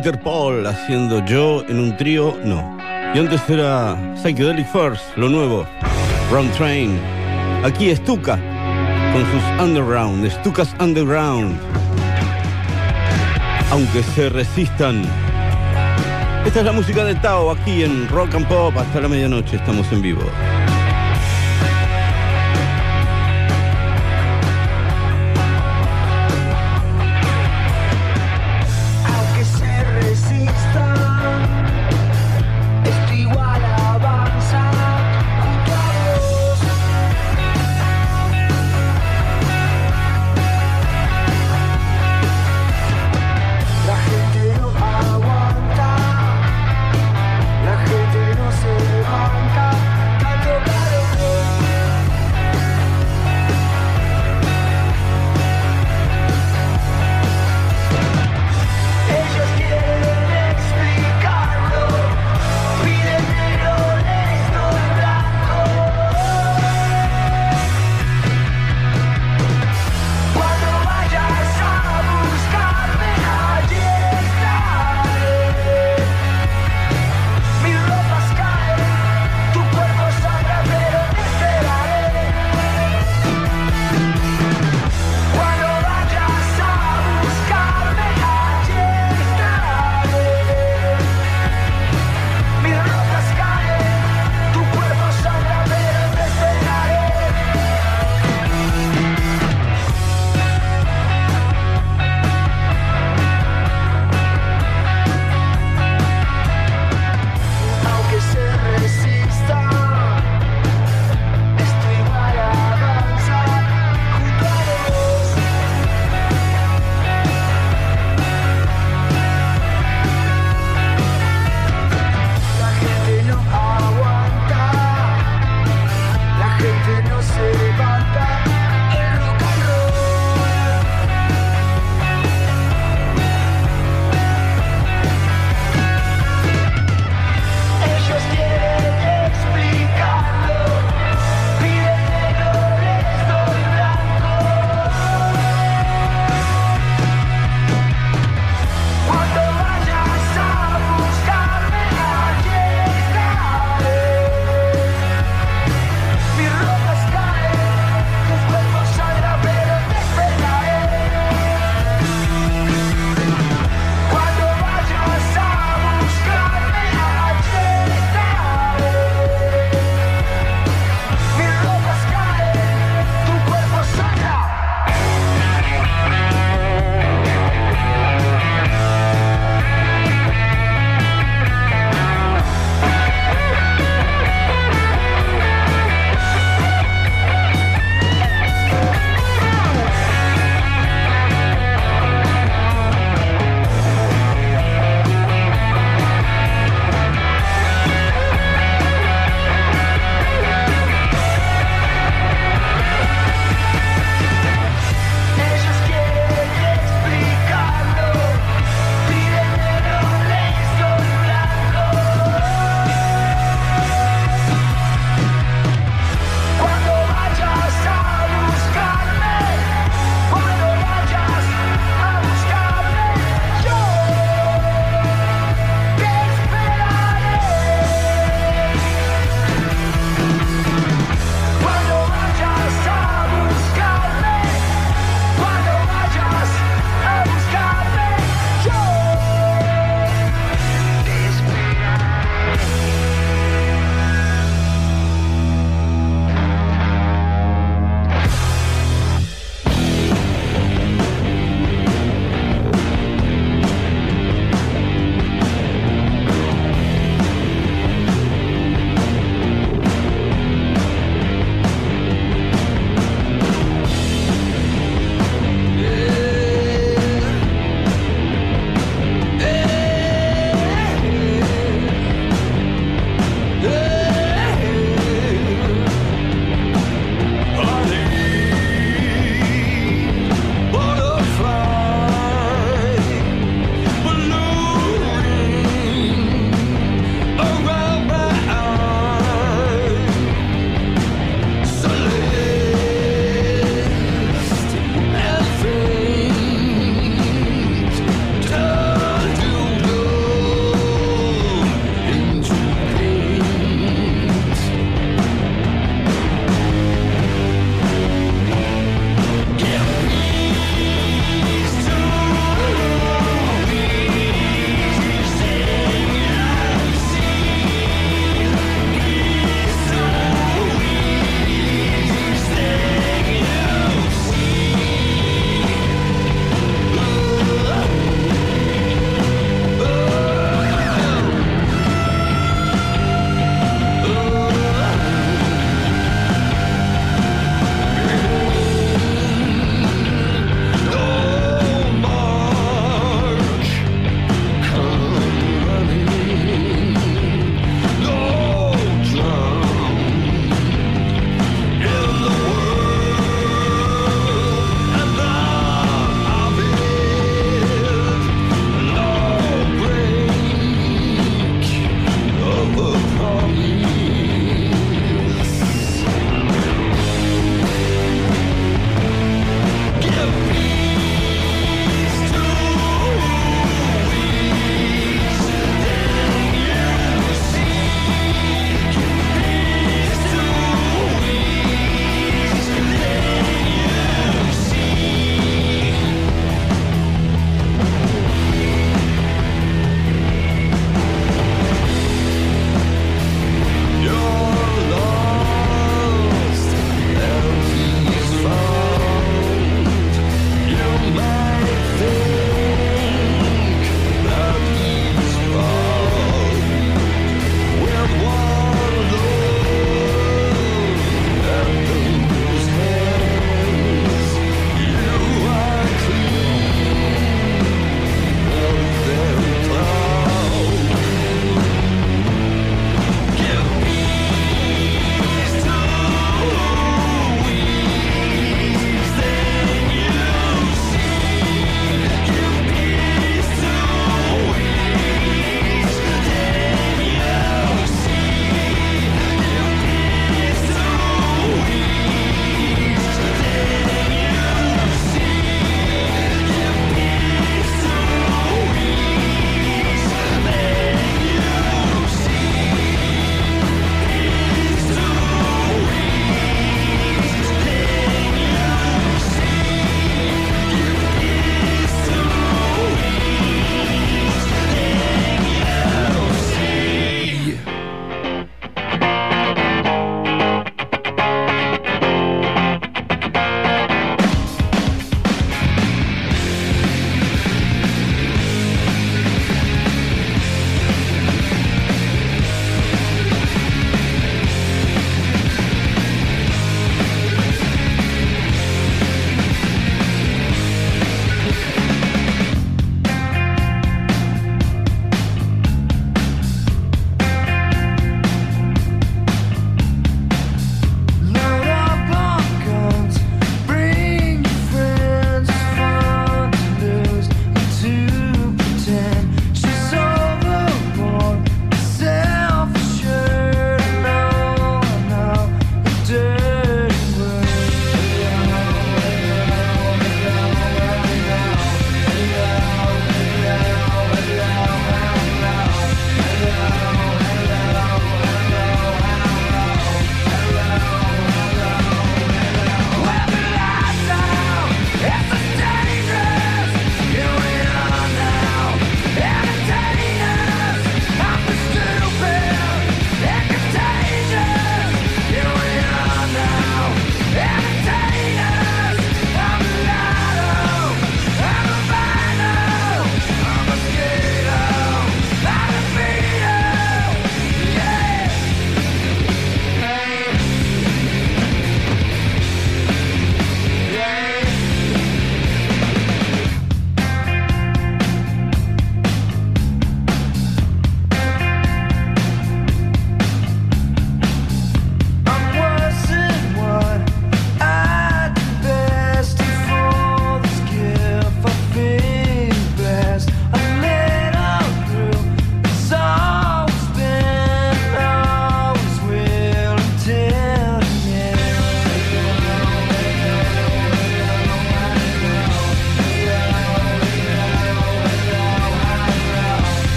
Interpol 0.00 0.66
haciendo 0.66 1.22
yo 1.26 1.62
en 1.68 1.78
un 1.78 1.94
trío, 1.94 2.34
no. 2.42 2.78
Y 3.14 3.18
antes 3.18 3.42
era 3.50 3.94
Psychedelic 4.16 4.66
First, 4.72 5.14
lo 5.16 5.28
nuevo, 5.28 5.66
Round 6.32 6.50
Train. 6.54 6.98
Aquí 7.62 7.94
Stuka, 7.94 8.38
con 9.12 9.22
sus 9.30 9.62
Underground, 9.62 10.26
Stukas 10.30 10.74
Underground. 10.80 11.60
Aunque 13.70 14.02
se 14.02 14.30
resistan. 14.30 15.02
Esta 16.46 16.60
es 16.60 16.64
la 16.64 16.72
música 16.72 17.04
de 17.04 17.14
Tao 17.16 17.50
aquí 17.50 17.82
en 17.82 18.08
Rock 18.08 18.36
and 18.36 18.48
Pop. 18.48 18.74
Hasta 18.78 19.02
la 19.02 19.08
medianoche 19.08 19.56
estamos 19.56 19.92
en 19.92 20.00
vivo. 20.00 20.22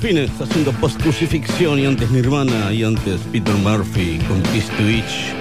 Delfines 0.00 0.30
haciendo 0.40 0.70
post-crucifixión 0.72 1.78
y 1.78 1.86
antes 1.86 2.10
Nirvana 2.10 2.72
y 2.72 2.84
antes 2.84 3.20
Peter 3.32 3.54
Murphy 3.56 4.18
con 4.28 4.40
Kiss 4.52 4.68
to 4.68 4.88
Each. 4.88 5.34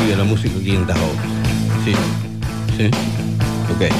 Sigue 0.00 0.16
la 0.16 0.24
música 0.24 0.54
aquí 0.58 0.74
en 0.74 0.84
Tahoe. 0.84 1.14
Sí. 1.84 1.92
Sí. 2.76 2.90
Ok. 3.74 3.92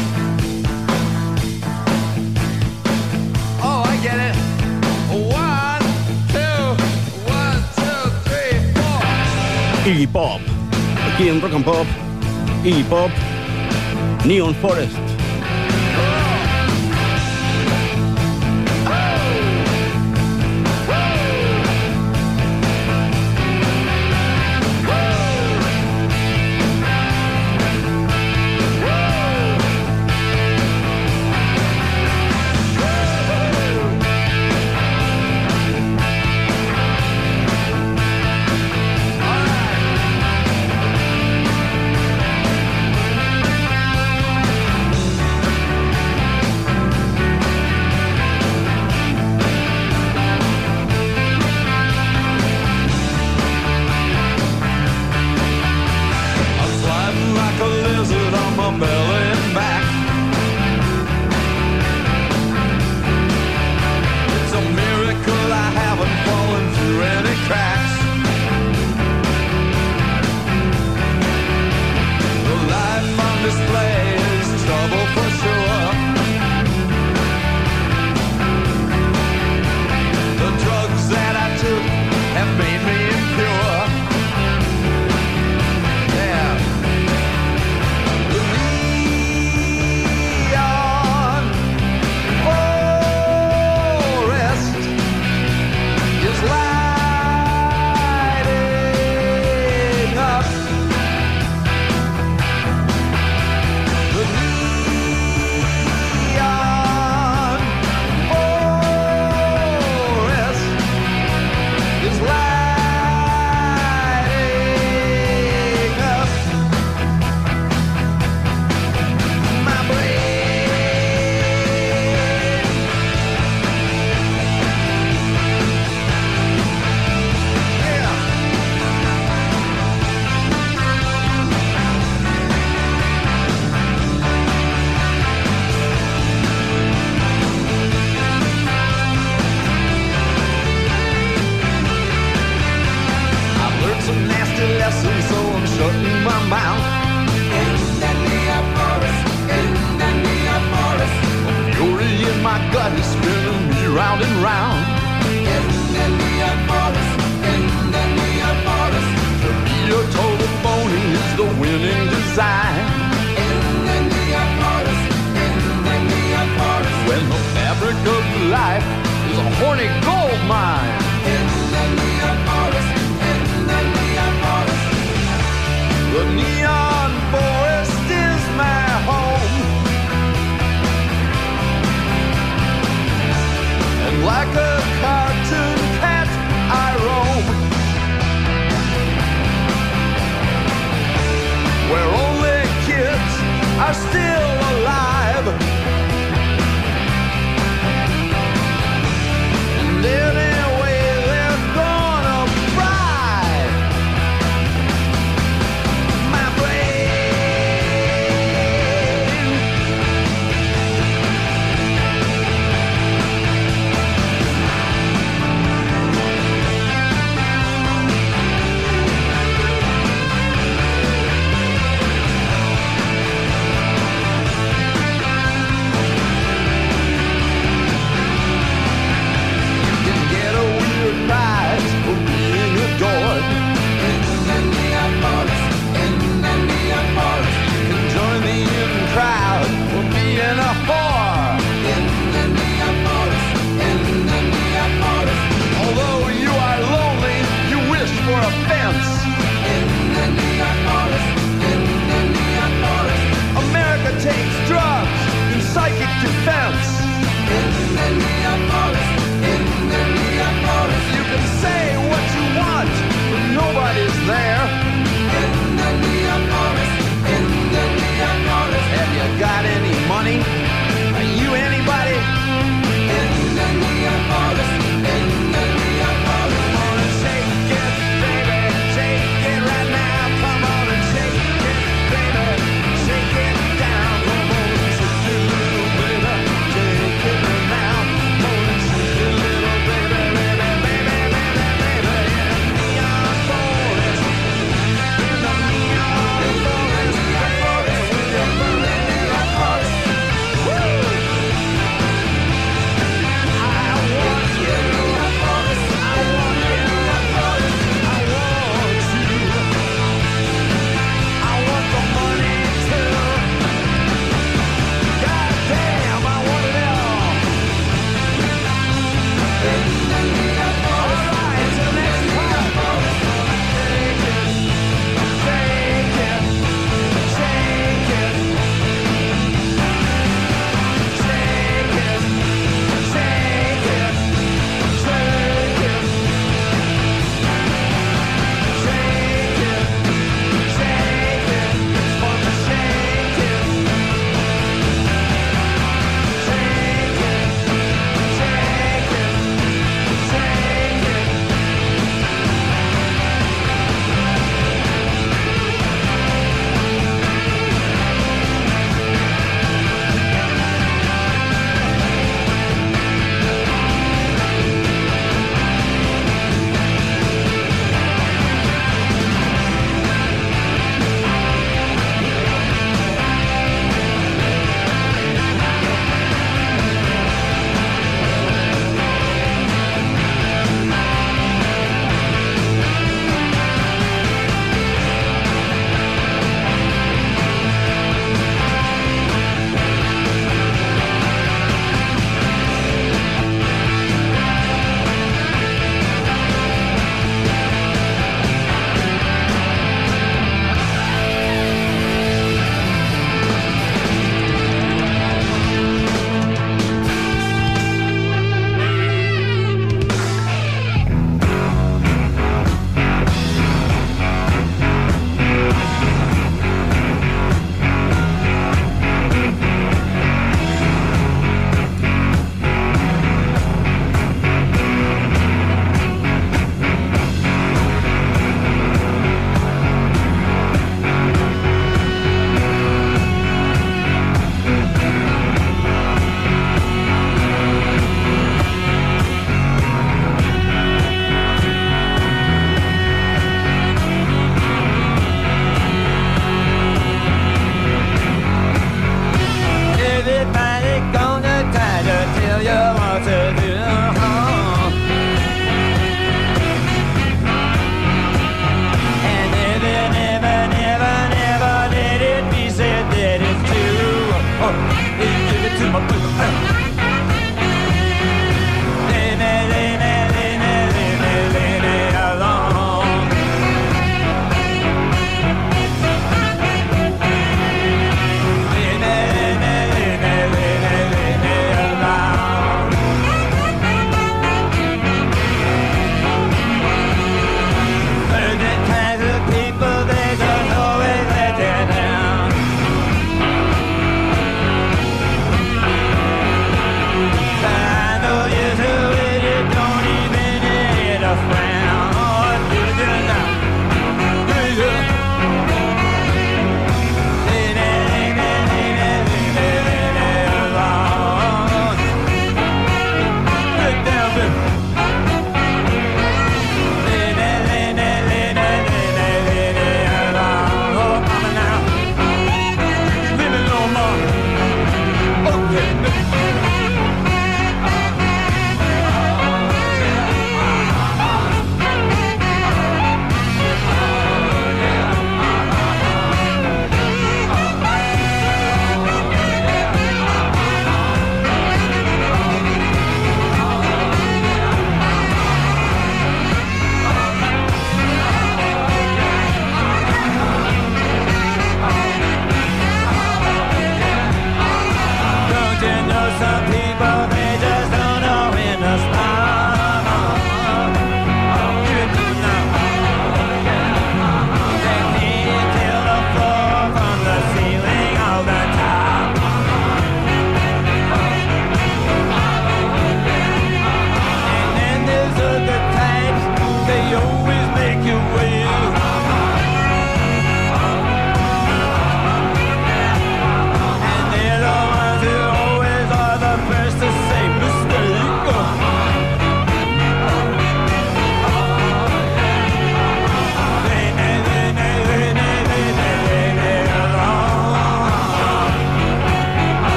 Oh, 3.63 3.85
I 3.87 3.97
get 4.03 4.19
it. 4.19 4.35
One, 5.13 5.85
two, 6.33 6.75
one, 7.29 7.63
two, 7.77 8.11
three, 8.25 8.59
four. 8.75 9.93
Iggy 9.93 10.07
Pop. 10.09 10.41
Aquí 11.13 11.29
en 11.29 11.41
Rock 11.41 11.55
and 11.55 11.65
Pop. 11.65 11.87
Iggy 12.65 12.83
Pop. 12.85 13.11
Neon 14.25 14.55
Forest. 14.57 15.08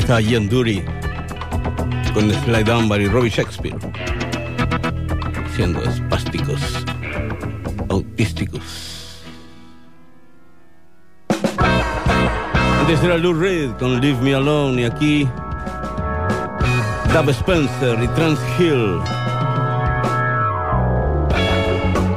está 0.00 0.18
Ian 0.18 0.48
Dury 0.48 0.82
con 2.14 2.30
Sly 2.30 2.64
Dunbar 2.64 3.02
y 3.02 3.06
Robbie 3.06 3.28
Shakespeare, 3.28 3.76
siendo 5.54 5.82
espásticos, 5.82 6.58
autísticos. 7.90 9.22
Antes 12.80 13.04
era 13.04 13.18
Lou 13.18 13.34
Reed 13.34 13.72
con 13.78 14.00
Leave 14.00 14.20
Me 14.22 14.34
Alone 14.34 14.80
y 14.80 14.84
aquí 14.84 15.28
Dab 17.12 17.28
Spencer 17.28 18.02
y 18.02 18.08
Trans 18.08 18.40
Hill. 18.58 19.00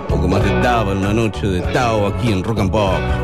Poco 0.08 0.28
más 0.30 0.42
de 0.42 0.60
Dab 0.62 0.90
en 0.90 1.00
una 1.00 1.14
noche 1.14 1.48
de 1.48 1.62
Tao 1.74 2.08
aquí 2.08 2.32
en 2.32 2.44
Rock 2.44 2.60
and 2.60 2.72
Pop. 2.72 3.23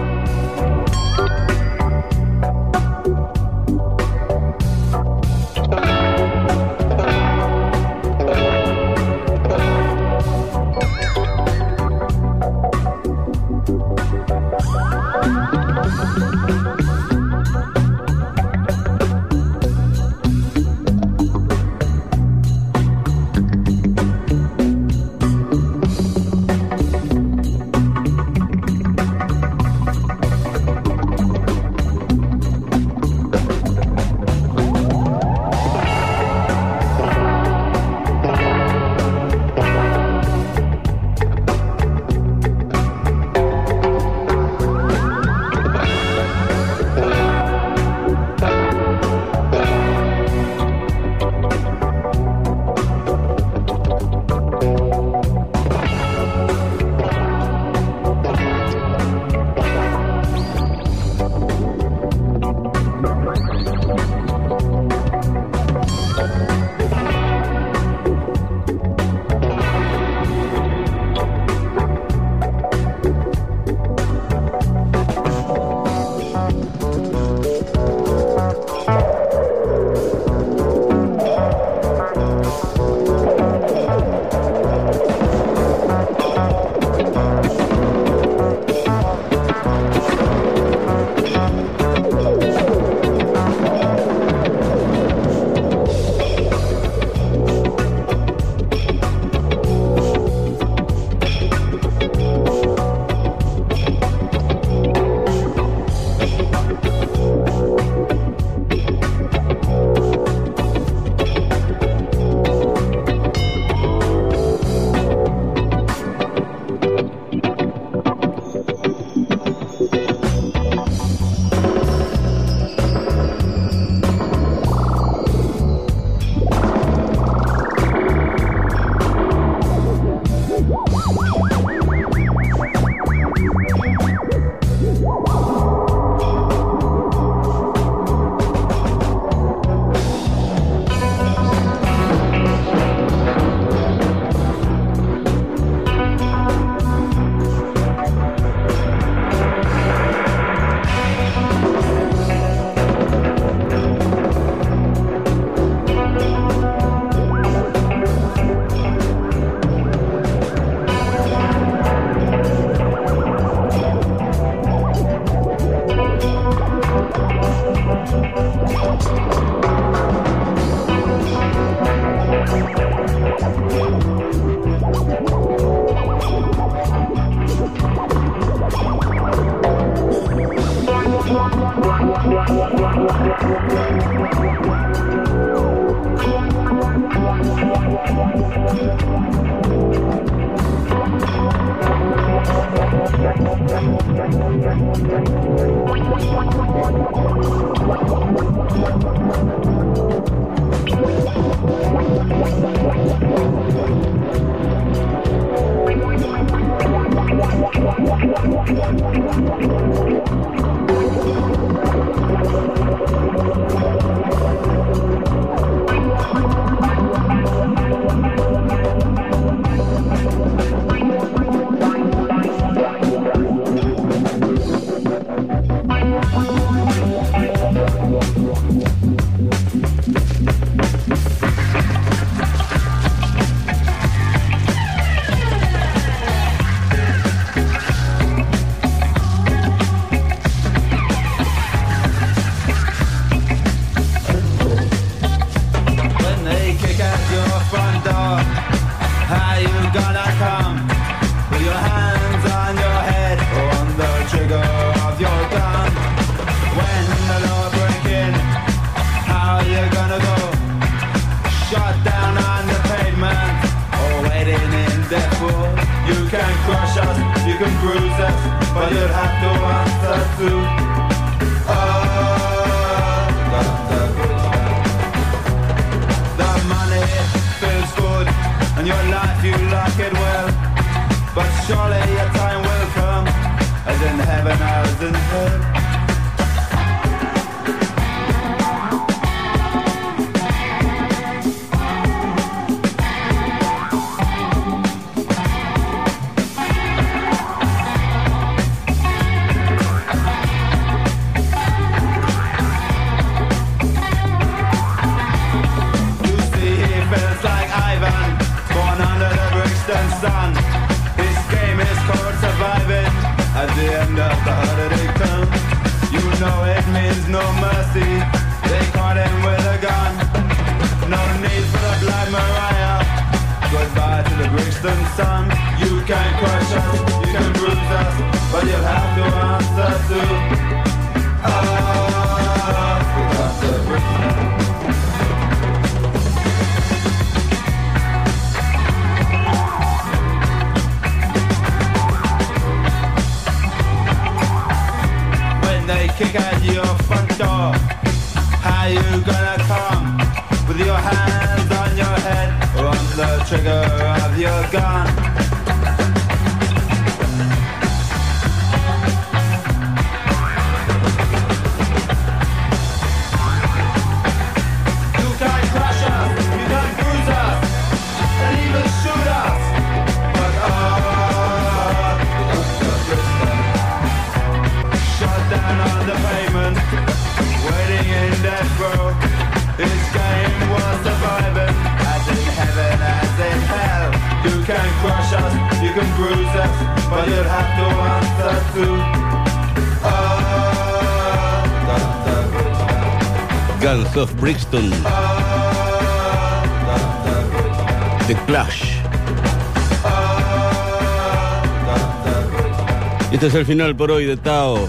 es 403.49 403.55
el 403.55 403.65
final 403.65 403.95
por 403.95 404.11
hoy 404.11 404.25
de 404.25 404.37
Tao. 404.37 404.87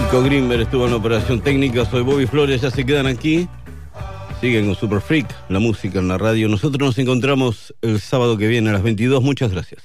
Nico 0.00 0.22
Greenberg 0.22 0.62
estuvo 0.62 0.84
en 0.84 0.92
la 0.92 0.96
operación 0.96 1.40
técnica. 1.40 1.84
Soy 1.84 2.02
Bobby 2.02 2.26
Flores. 2.26 2.60
Ya 2.60 2.70
se 2.70 2.86
quedan 2.86 3.06
aquí. 3.06 3.48
Siguen 4.40 4.66
con 4.66 4.76
Super 4.76 5.00
Freak, 5.00 5.26
la 5.48 5.58
música 5.58 5.98
en 5.98 6.06
la 6.06 6.18
radio. 6.18 6.48
Nosotros 6.48 6.86
nos 6.86 6.98
encontramos 6.98 7.74
el 7.82 8.00
sábado 8.00 8.38
que 8.38 8.46
viene 8.46 8.70
a 8.70 8.74
las 8.74 8.82
22. 8.84 9.22
Muchas 9.24 9.50
gracias. 9.50 9.81